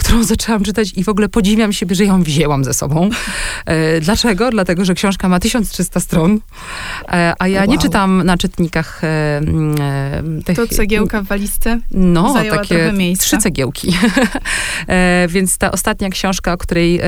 [0.00, 3.10] którą zaczęłam czytać i w ogóle podziwiam siebie, że ją wzięłam ze sobą.
[3.66, 4.50] E, dlaczego?
[4.50, 6.40] Dlatego, że książka ma 1300 stron,
[7.08, 7.70] e, a ja wow.
[7.70, 10.56] nie czytam na czytnikach e, e, tych...
[10.56, 13.92] To cegiełka w walizce No, takie trzy cegiełki.
[14.86, 17.02] E, więc ta ostatnia książka, której, e,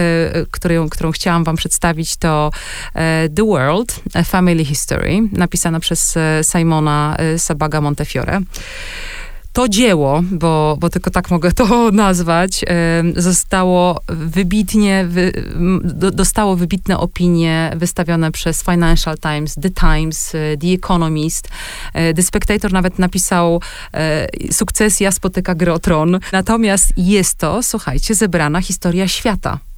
[0.51, 2.51] której, którą chciałam wam przedstawić, to
[3.37, 8.41] The World, A Family History, napisana przez Simona Sabaga Montefiore.
[9.53, 12.65] To dzieło, bo, bo tylko tak mogę to nazwać,
[13.17, 15.33] zostało wybitnie, wy,
[16.13, 21.49] dostało wybitne opinie wystawione przez Financial Times, The Times, e, The Economist.
[21.95, 23.61] E, The Spectator nawet napisał
[23.95, 26.19] e, sukcesja spotyka Grotron.
[26.33, 29.72] Natomiast jest to, słuchajcie, zebrana historia świata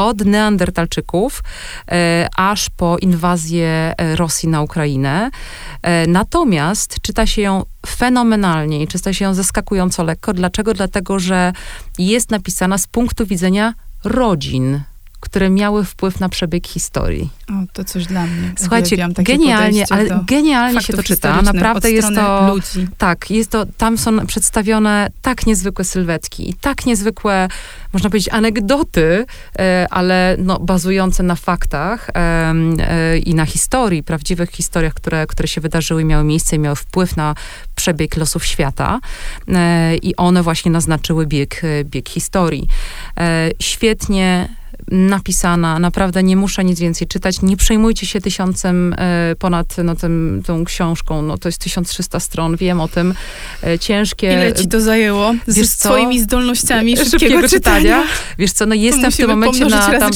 [0.00, 1.42] od Neandertalczyków
[1.88, 5.30] e, aż po inwazję e, Rosji na Ukrainę.
[5.82, 10.32] E, natomiast czyta się ją fenomenalnie i czyta się ją zaskakująco lekko.
[10.32, 10.74] Dlaczego?
[10.74, 11.52] Dlatego, że
[11.98, 13.74] jest napisana z punktu widzenia
[14.04, 14.80] rodzin
[15.20, 17.30] które miały wpływ na przebieg historii.
[17.48, 18.52] O, to coś dla mnie.
[18.58, 21.42] Słuchajcie, genialnie, ale genialnie się to czyta.
[21.42, 22.54] Naprawdę jest to.
[22.54, 22.88] Ludzi.
[22.98, 27.48] Tak, jest to, tam są przedstawione tak niezwykłe sylwetki i tak niezwykłe,
[27.92, 29.26] można powiedzieć, anegdoty,
[29.58, 35.60] e, ale no, bazujące na faktach e, i na historii, prawdziwych historiach, które, które się
[35.60, 37.34] wydarzyły miały miejsce i miały wpływ na
[37.74, 39.00] przebieg losów świata.
[39.48, 42.68] E, I one właśnie naznaczyły bieg, bieg historii.
[43.60, 44.48] Świetnie
[44.90, 47.42] napisana, naprawdę nie muszę nic więcej czytać.
[47.42, 52.56] Nie przejmujcie się tysiącem e, ponad no, tym, tą książką, no to jest 1300 stron,
[52.56, 53.14] wiem o tym.
[53.62, 54.32] E, ciężkie.
[54.32, 55.34] Ile ci to zajęło?
[55.46, 57.80] Z Wiesz swoimi zdolnościami szybkiego, szybkiego czytania?
[57.80, 58.02] czytania?
[58.38, 60.10] Wiesz co, no jestem w tym momencie na tam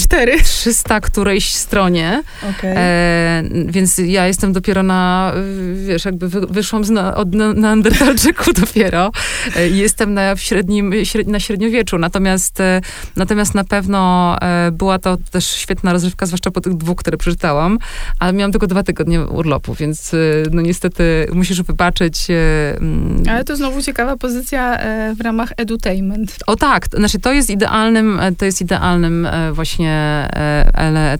[0.45, 2.79] 300 którejś stronie, okay.
[2.79, 5.33] e, więc ja jestem dopiero na,
[5.75, 9.11] wiesz, jakby wy, wyszłam z na, od Neandertalczyku dopiero.
[9.57, 12.81] E, jestem na, średnim, śred, na średniowieczu, natomiast, e,
[13.16, 17.79] natomiast na pewno e, była to też świetna rozrywka, zwłaszcza po tych dwóch, które przeczytałam,
[18.19, 22.31] ale miałam tylko dwa tygodnie urlopu, więc y, no niestety musisz wybaczyć.
[22.31, 22.35] Y,
[22.81, 23.23] mm.
[23.29, 26.37] Ale to znowu ciekawa pozycja e, w ramach edutainment.
[26.47, 29.95] O tak, znaczy to jest idealnym, e, to jest idealnym e, właśnie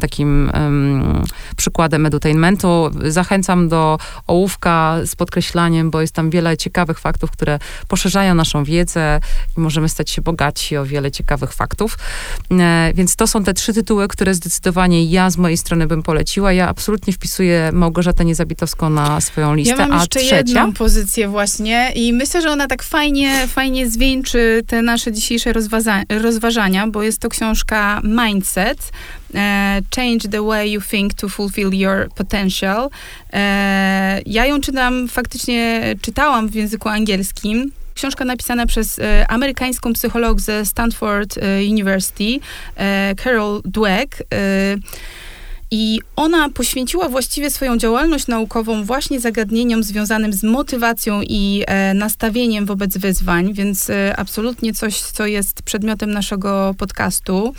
[0.01, 0.51] takim
[1.57, 2.91] przykładem edutainmentu.
[3.05, 9.21] Zachęcam do ołówka z podkreślaniem, bo jest tam wiele ciekawych faktów, które poszerzają naszą wiedzę
[9.57, 11.99] i możemy stać się bogaci o wiele ciekawych faktów.
[12.95, 16.53] Więc to są te trzy tytuły, które zdecydowanie ja z mojej strony bym poleciła.
[16.53, 19.77] Ja absolutnie wpisuję Małgorzatę Niezabitowską na swoją listę.
[19.77, 20.37] Ja mam jeszcze A trzecia?
[20.37, 25.53] jedną pozycję właśnie i myślę, że ona tak fajnie, fajnie zwieńczy te nasze dzisiejsze
[26.09, 28.91] rozważania, bo jest to książka Mindset.
[29.35, 32.91] E, change the way you think to fulfill your potential.
[33.33, 37.73] E, ja ją czytam, faktycznie czytałam w języku angielskim.
[37.95, 41.41] Książka napisana przez e, amerykańską psycholog ze Stanford e,
[41.71, 42.41] University,
[42.77, 44.23] e, Carol Dweck.
[45.77, 52.67] I ona poświęciła właściwie swoją działalność naukową właśnie zagadnieniom związanym z motywacją i e, nastawieniem
[52.67, 57.55] wobec wyzwań, więc e, absolutnie coś, co jest przedmiotem naszego podcastu.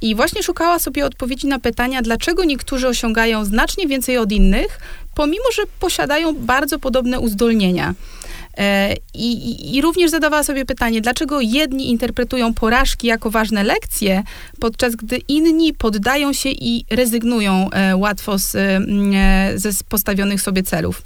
[0.00, 4.78] I właśnie szukała sobie odpowiedzi na pytania, dlaczego niektórzy osiągają znacznie więcej od innych,
[5.14, 7.94] pomimo że posiadają bardzo podobne uzdolnienia.
[8.58, 14.22] E, I, i, również zadawała sobie pytanie, dlaczego jedni interpretują porażki jako ważne lekcje,
[14.60, 21.02] podczas gdy inni poddają się i rezygnują e, łatwo z, e, ze postawionych sobie celów.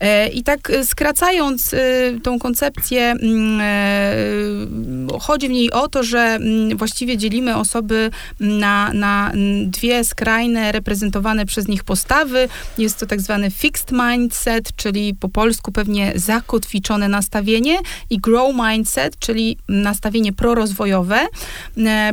[0.00, 1.78] E, I tak e, skracając e,
[2.22, 9.32] tą koncepcję, mm, chodzi w niej o to, że mm, właściwie dzielimy osoby na, na
[9.66, 12.48] dwie skrajne, reprezentowane przez nich postawy.
[12.78, 17.78] Jest to tak zwany fixed mindset, czyli po polsku pewnie zakotwiczone nastawienie
[18.10, 21.26] i grow mindset, czyli nastawienie prorozwojowe.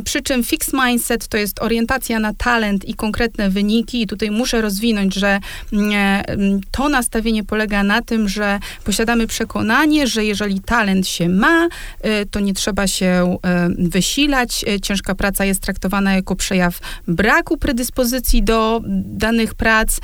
[0.04, 4.60] Przy czym fixed mindset to jest orientacja na talent i konkretne wyniki i tutaj muszę
[4.60, 5.40] rozwinąć, że
[5.72, 11.66] mm, to nastawienie polega polega na tym, że posiadamy przekonanie, że jeżeli talent się ma,
[11.66, 13.36] y, to nie trzeba się
[13.80, 14.64] y, wysilać.
[14.68, 20.00] Y, ciężka praca jest traktowana jako przejaw braku predyspozycji do danych prac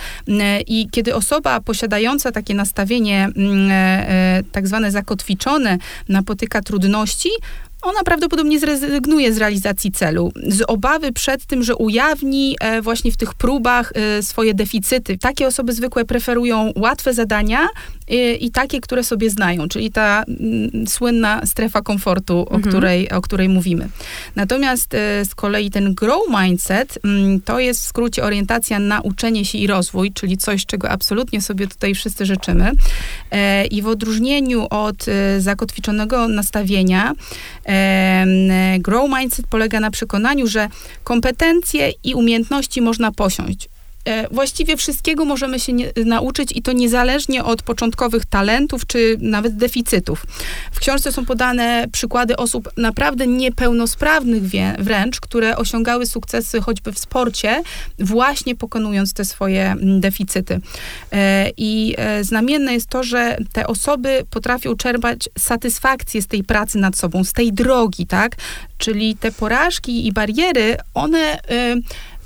[0.67, 7.31] i kiedy osoba posiadająca takie nastawienie mm, tak zwane zakotwiczone napotyka trudności,
[7.83, 13.17] ona prawdopodobnie zrezygnuje z realizacji celu, z obawy przed tym, że ujawni e, właśnie w
[13.17, 15.19] tych próbach e, swoje deficyty.
[15.19, 17.69] Takie osoby zwykle preferują łatwe zadania
[18.09, 22.63] e, i takie, które sobie znają, czyli ta mm, słynna strefa komfortu, o, mhm.
[22.63, 23.89] której, o której mówimy.
[24.37, 24.91] Natomiast
[25.25, 29.67] z kolei ten grow mindset mm, to jest w skrócie orientacja na uczenie się i
[29.67, 32.73] rozwój, czyli coś, czego absolutnie sobie tutaj wszyscy życzymy.
[33.71, 35.07] I w odróżnieniu od
[35.39, 37.13] zakotwiczonego nastawienia,
[38.79, 40.69] Grow Mindset polega na przekonaniu, że
[41.05, 43.72] kompetencje i umiejętności można posiąść.
[44.05, 49.57] E, właściwie wszystkiego możemy się nie, nauczyć i to niezależnie od początkowych talentów czy nawet
[49.57, 50.27] deficytów.
[50.73, 56.99] W książce są podane przykłady osób naprawdę niepełnosprawnych wie, wręcz, które osiągały sukcesy choćby w
[56.99, 57.63] sporcie,
[57.99, 60.61] właśnie pokonując te swoje mm, deficyty.
[61.13, 66.79] E, I e, znamienne jest to, że te osoby potrafią czerpać satysfakcję z tej pracy
[66.79, 68.37] nad sobą, z tej drogi, tak?
[68.79, 71.39] Czyli te porażki i bariery, one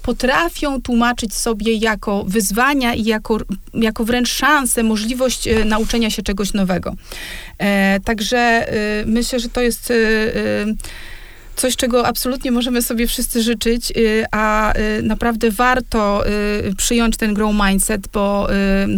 [0.07, 3.39] potrafią tłumaczyć sobie jako wyzwania i jako,
[3.75, 6.95] jako wręcz szansę, możliwość e, nauczenia się czegoś nowego.
[7.59, 8.73] E, także e,
[9.07, 9.93] myślę, że to jest
[11.57, 13.93] coś, czego absolutnie możemy sobie wszyscy życzyć,
[14.31, 16.25] a naprawdę warto
[16.77, 18.49] przyjąć ten grow mindset, bo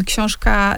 [0.06, 0.76] książka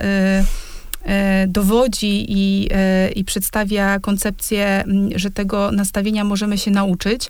[1.48, 4.84] dowodzi i, e, i przedstawia koncepcję,
[5.14, 7.28] że tego nastawienia możemy się nauczyć,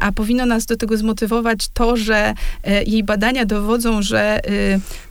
[0.00, 2.34] a powinno nas do tego zmotywować to, że
[2.64, 4.40] e, jej badania dowodzą, że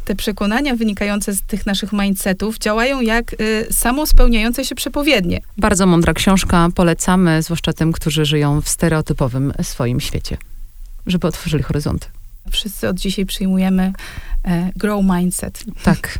[0.05, 3.35] te przekonania wynikające z tych naszych mindsetów działają jak
[3.71, 5.41] samospełniające się przepowiednie.
[5.57, 10.37] Bardzo mądra książka, polecamy, zwłaszcza tym, którzy żyją w stereotypowym swoim świecie,
[11.07, 12.07] żeby otworzyli horyzonty.
[12.51, 13.93] Wszyscy od dzisiaj przyjmujemy e,
[14.75, 15.63] grow mindset.
[15.83, 16.19] Tak.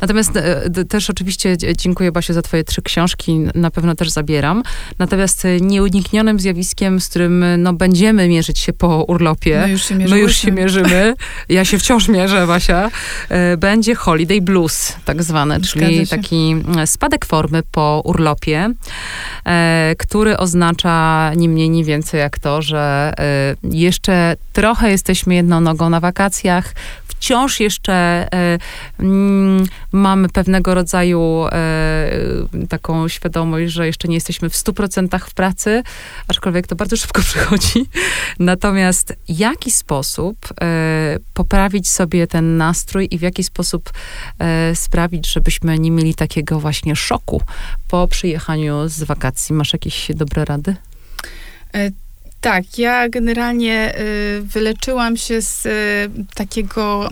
[0.00, 4.62] Natomiast e, też oczywiście dziękuję Basiu za twoje trzy książki, na pewno też zabieram.
[4.98, 9.94] Natomiast e, nieuniknionym zjawiskiem, z którym no, będziemy mierzyć się po urlopie, my już się,
[9.94, 11.14] my już się mierzymy,
[11.48, 12.90] ja się wciąż mierzę, Basia,
[13.58, 16.56] będzie holiday blues tak zwane, czyli taki
[16.86, 18.70] spadek formy po urlopie,
[19.98, 23.14] który oznacza ni mniej, ni więcej jak to, że
[23.62, 26.74] jeszcze trochę jesteśmy jedną nogą na wakacjach.
[27.18, 28.58] Wciąż jeszcze e,
[28.98, 32.10] mm, mamy pewnego rodzaju e,
[32.68, 35.82] taką świadomość, że jeszcze nie jesteśmy w 100% w pracy,
[36.28, 37.86] aczkolwiek to bardzo szybko przychodzi.
[38.38, 43.90] Natomiast jaki sposób e, poprawić sobie ten nastrój i w jaki sposób
[44.74, 47.42] sprawić, żebyśmy nie mieli takiego właśnie szoku
[47.88, 49.54] po przyjechaniu z wakacji?
[49.54, 50.76] Masz jakieś dobre rady?
[52.40, 55.70] Tak, ja generalnie y, wyleczyłam się z y,
[56.34, 57.10] takiego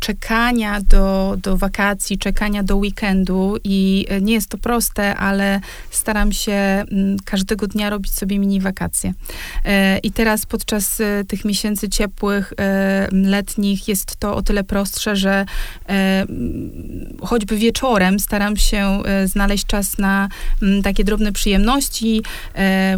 [0.00, 5.60] czekania do, do wakacji, czekania do weekendu i y, nie jest to proste, ale
[5.90, 6.84] staram się
[7.24, 9.12] każdego dnia robić sobie mini wakacje.
[10.02, 10.98] I teraz podczas
[11.28, 12.52] tych miesięcy ciepłych,
[13.12, 15.46] letnich jest to o tyle prostsze, że
[17.22, 20.28] choćby wieczorem staram się znaleźć czas na
[20.82, 22.22] takie drobne przyjemności,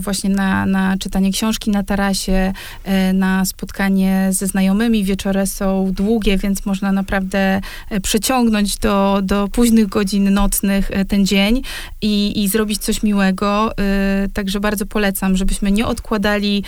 [0.00, 2.52] właśnie na, na czytanie książki, książki na tarasie,
[2.84, 5.04] e, na spotkanie ze znajomymi.
[5.04, 11.26] Wieczory są długie, więc można naprawdę e, przeciągnąć do, do późnych godzin nocnych e, ten
[11.26, 11.62] dzień
[12.02, 13.72] i, i zrobić coś miłego.
[14.34, 16.64] Także bardzo polecam, żebyśmy nie odkładali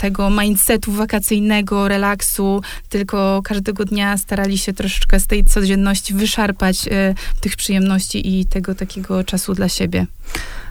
[0.00, 6.88] tego mindsetu wakacyjnego, relaksu, tylko każdego dnia starali się troszeczkę z tej codzienności wyszarpać
[7.40, 10.06] tych przyjemności i tego takiego czasu dla siebie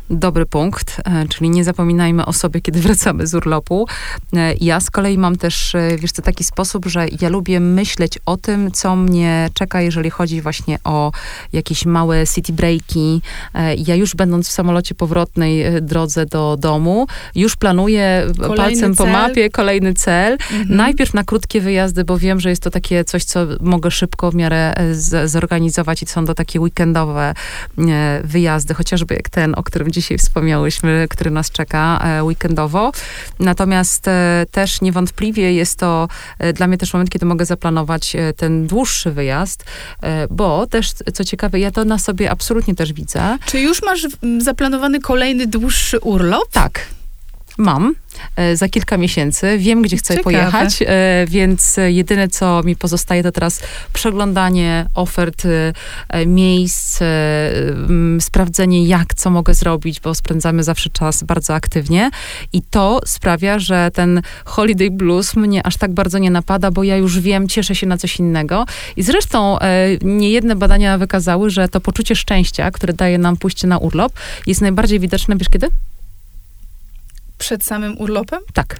[0.10, 3.88] dobry punkt, e, czyli nie zapominajmy o sobie, kiedy wracamy z urlopu.
[4.34, 8.20] E, ja z kolei mam też, e, wiesz co, taki sposób, że ja lubię myśleć
[8.26, 11.12] o tym, co mnie czeka, jeżeli chodzi właśnie o
[11.54, 13.22] jakieś małe city breaki.
[13.78, 19.06] Ja już będąc w samolocie powrotnej drodze do domu, już planuję kolejny palcem cel.
[19.06, 20.34] po mapie kolejny cel.
[20.34, 20.76] Mhm.
[20.76, 24.36] Najpierw na krótkie wyjazdy, bo wiem, że jest to takie coś, co mogę szybko w
[24.36, 27.34] miarę z, zorganizować i są to takie weekendowe
[28.24, 32.92] wyjazdy, chociażby jak ten, o którym dzisiaj wspomniałyśmy, który nas czeka e, weekendowo.
[33.40, 36.08] Natomiast e, też niewątpliwie jest to
[36.40, 39.66] e, dla mnie też moment, kiedy mogę zaplanować ten dłuższy wyjazd,
[40.30, 43.38] bo też, co ciekawe, ja to na sobie absolutnie też widzę.
[43.46, 44.08] Czy już masz
[44.40, 46.52] zaplanowany kolejny dłuższy urlop?
[46.52, 46.99] Tak.
[47.60, 47.96] Mam.
[48.36, 49.58] E, za kilka miesięcy.
[49.58, 50.24] Wiem, gdzie chcę Ciekawe.
[50.24, 53.62] pojechać, e, więc jedyne, co mi pozostaje, to teraz
[53.94, 57.00] przeglądanie ofert e, miejsc,
[58.20, 62.10] sprawdzenie, jak, co mogę zrobić, bo spędzamy zawsze czas bardzo aktywnie.
[62.54, 66.98] I to sprawia, że ten holiday blues mnie aż tak bardzo nie napada, bo ja
[66.98, 68.66] już wiem, cieszę się na coś innego.
[68.96, 69.58] I zresztą
[70.02, 74.14] niejedne badania wykazały, że to poczucie szczęścia, które daje nam pójście na urlop,
[74.48, 75.68] jest najbardziej widoczne, wiesz kiedy?
[77.40, 78.40] Przed samym urlopem?
[78.54, 78.80] Tak.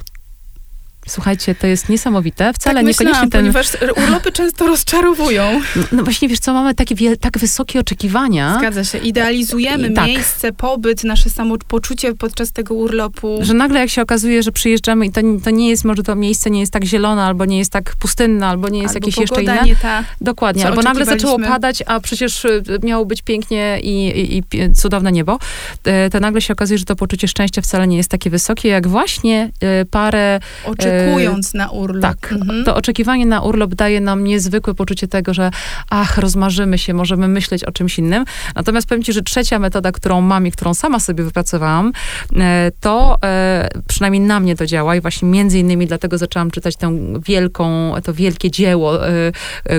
[1.08, 2.54] Słuchajcie, to jest niesamowite.
[2.54, 3.42] Wcale tak niekoniecznie myślałam, ten...
[3.42, 3.68] ponieważ
[4.06, 5.62] urlopy często rozczarowują.
[5.76, 8.56] No, no, właśnie, wiesz co, mamy takie wie, tak wysokie oczekiwania.
[8.60, 8.98] Zgadza się.
[8.98, 10.08] Idealizujemy tak.
[10.08, 13.40] miejsce, pobyt, nasze samopoczucie podczas tego urlopu.
[13.42, 16.50] Że nagle jak się okazuje, że przyjeżdżamy i to, to nie jest, może to miejsce
[16.50, 19.44] nie jest tak zielone, albo nie jest tak pustynne, albo nie jest albo jakieś jeszcze
[19.44, 19.62] inne.
[19.64, 20.68] Nie ta, Dokładnie.
[20.68, 25.40] Albo nagle zaczęło padać, a przecież y, miało być pięknie i, i, i cudowne niebo.
[25.84, 28.88] E, to nagle się okazuje, że to poczucie szczęścia wcale nie jest takie wysokie, jak
[28.88, 30.40] właśnie e, parę...
[30.66, 32.02] Oczekując Oczekując na urlop.
[32.02, 32.34] Tak.
[32.34, 32.64] Mhm.
[32.64, 35.52] To oczekiwanie na urlop daje nam niezwykłe poczucie tego, że
[35.90, 38.26] ach, rozmarzymy się, możemy myśleć o czymś innym.
[38.56, 41.92] Natomiast powiem ci, że trzecia metoda, którą mam i którą sama sobie wypracowałam,
[42.36, 46.76] e, to e, przynajmniej na mnie to działa i właśnie między innymi dlatego zaczęłam czytać
[46.76, 49.32] tę wielką, to wielkie dzieło, e,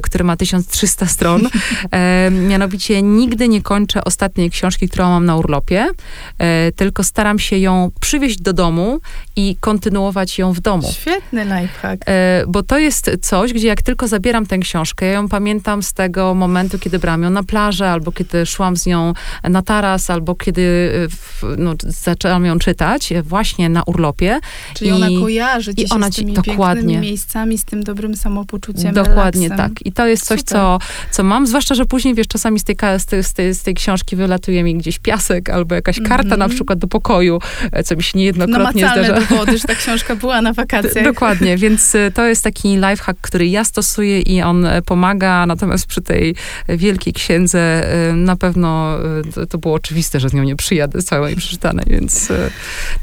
[0.02, 1.48] które ma 1300 stron.
[2.48, 5.86] Mianowicie nigdy nie kończę ostatniej książki, którą mam na urlopie,
[6.76, 9.00] tylko staram się ją przywieźć do domu
[9.36, 10.92] i kontynuować ją w domu.
[11.00, 12.02] Świetny lifehack.
[12.06, 15.92] E, bo to jest coś, gdzie jak tylko zabieram tę książkę, ja ją pamiętam z
[15.92, 19.12] tego momentu, kiedy brałam ją na plażę, albo kiedy szłam z nią
[19.44, 20.92] na taras, albo kiedy
[21.42, 24.38] e, no, zaczęłam ją czytać właśnie na urlopie.
[24.74, 29.48] Czyli I, ona kojarzy i ona z tymi dokładnie, miejscami, z tym dobrym samopoczuciem, Dokładnie
[29.48, 29.74] relaksem.
[29.74, 29.86] tak.
[29.86, 30.78] I to jest coś, co,
[31.10, 33.74] co mam, zwłaszcza, że później, wiesz, czasami z tej, z tej, z tej, z tej
[33.74, 36.38] książki wylatuje mi gdzieś piasek, albo jakaś karta mm -hmm.
[36.38, 37.38] na przykład do pokoju,
[37.72, 39.26] e, co mi się niejednokrotnie Namacalne zdarza.
[39.26, 40.89] dowody, że ta książka była na wakacjach.
[41.04, 45.86] Dokładnie, więc y, to jest taki lifehack, który ja stosuję i on y, pomaga, natomiast
[45.86, 46.34] przy tej
[46.68, 48.98] wielkiej księdze y, na pewno
[49.34, 52.28] to, to było oczywiste, że z nią nie przyjadę całej przeczytanej, więc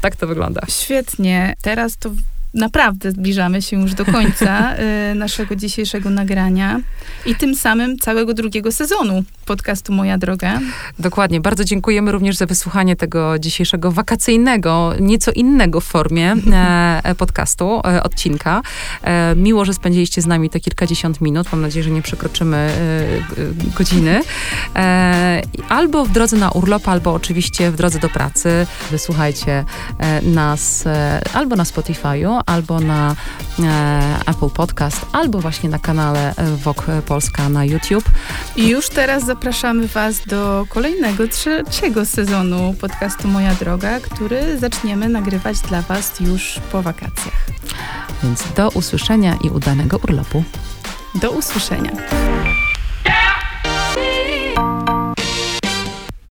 [0.00, 0.60] tak to wygląda.
[0.68, 1.54] Świetnie.
[1.62, 2.10] Teraz to
[2.54, 4.74] naprawdę zbliżamy się już do końca
[5.12, 6.80] y, naszego dzisiejszego nagrania
[7.26, 10.60] i tym samym całego drugiego sezonu podcastu Moja Droga.
[10.98, 11.40] Dokładnie.
[11.40, 18.02] Bardzo dziękujemy również za wysłuchanie tego dzisiejszego wakacyjnego, nieco innego w formie e, podcastu, e,
[18.02, 18.62] odcinka.
[19.02, 21.52] E, miło, że spędziliście z nami te kilkadziesiąt minut.
[21.52, 22.72] Mam nadzieję, że nie przekroczymy
[23.78, 24.22] godziny.
[25.68, 28.66] Albo w drodze na urlop, albo oczywiście w drodze do pracy.
[28.90, 29.64] Wysłuchajcie
[30.22, 30.84] nas
[31.32, 33.16] albo na Spotify'u, albo na
[34.26, 36.34] Apple Podcast, albo właśnie na kanale
[36.64, 38.04] Wok Polska na YouTube.
[38.56, 45.60] I już teraz zapraszamy Was do kolejnego, trzeciego sezonu podcastu Moja Droga, który zaczniemy nagrywać
[45.60, 47.46] dla Was już po wakacjach.
[48.22, 50.44] Więc do usłyszenia i udanego urlopu.
[51.14, 51.92] Do usłyszenia.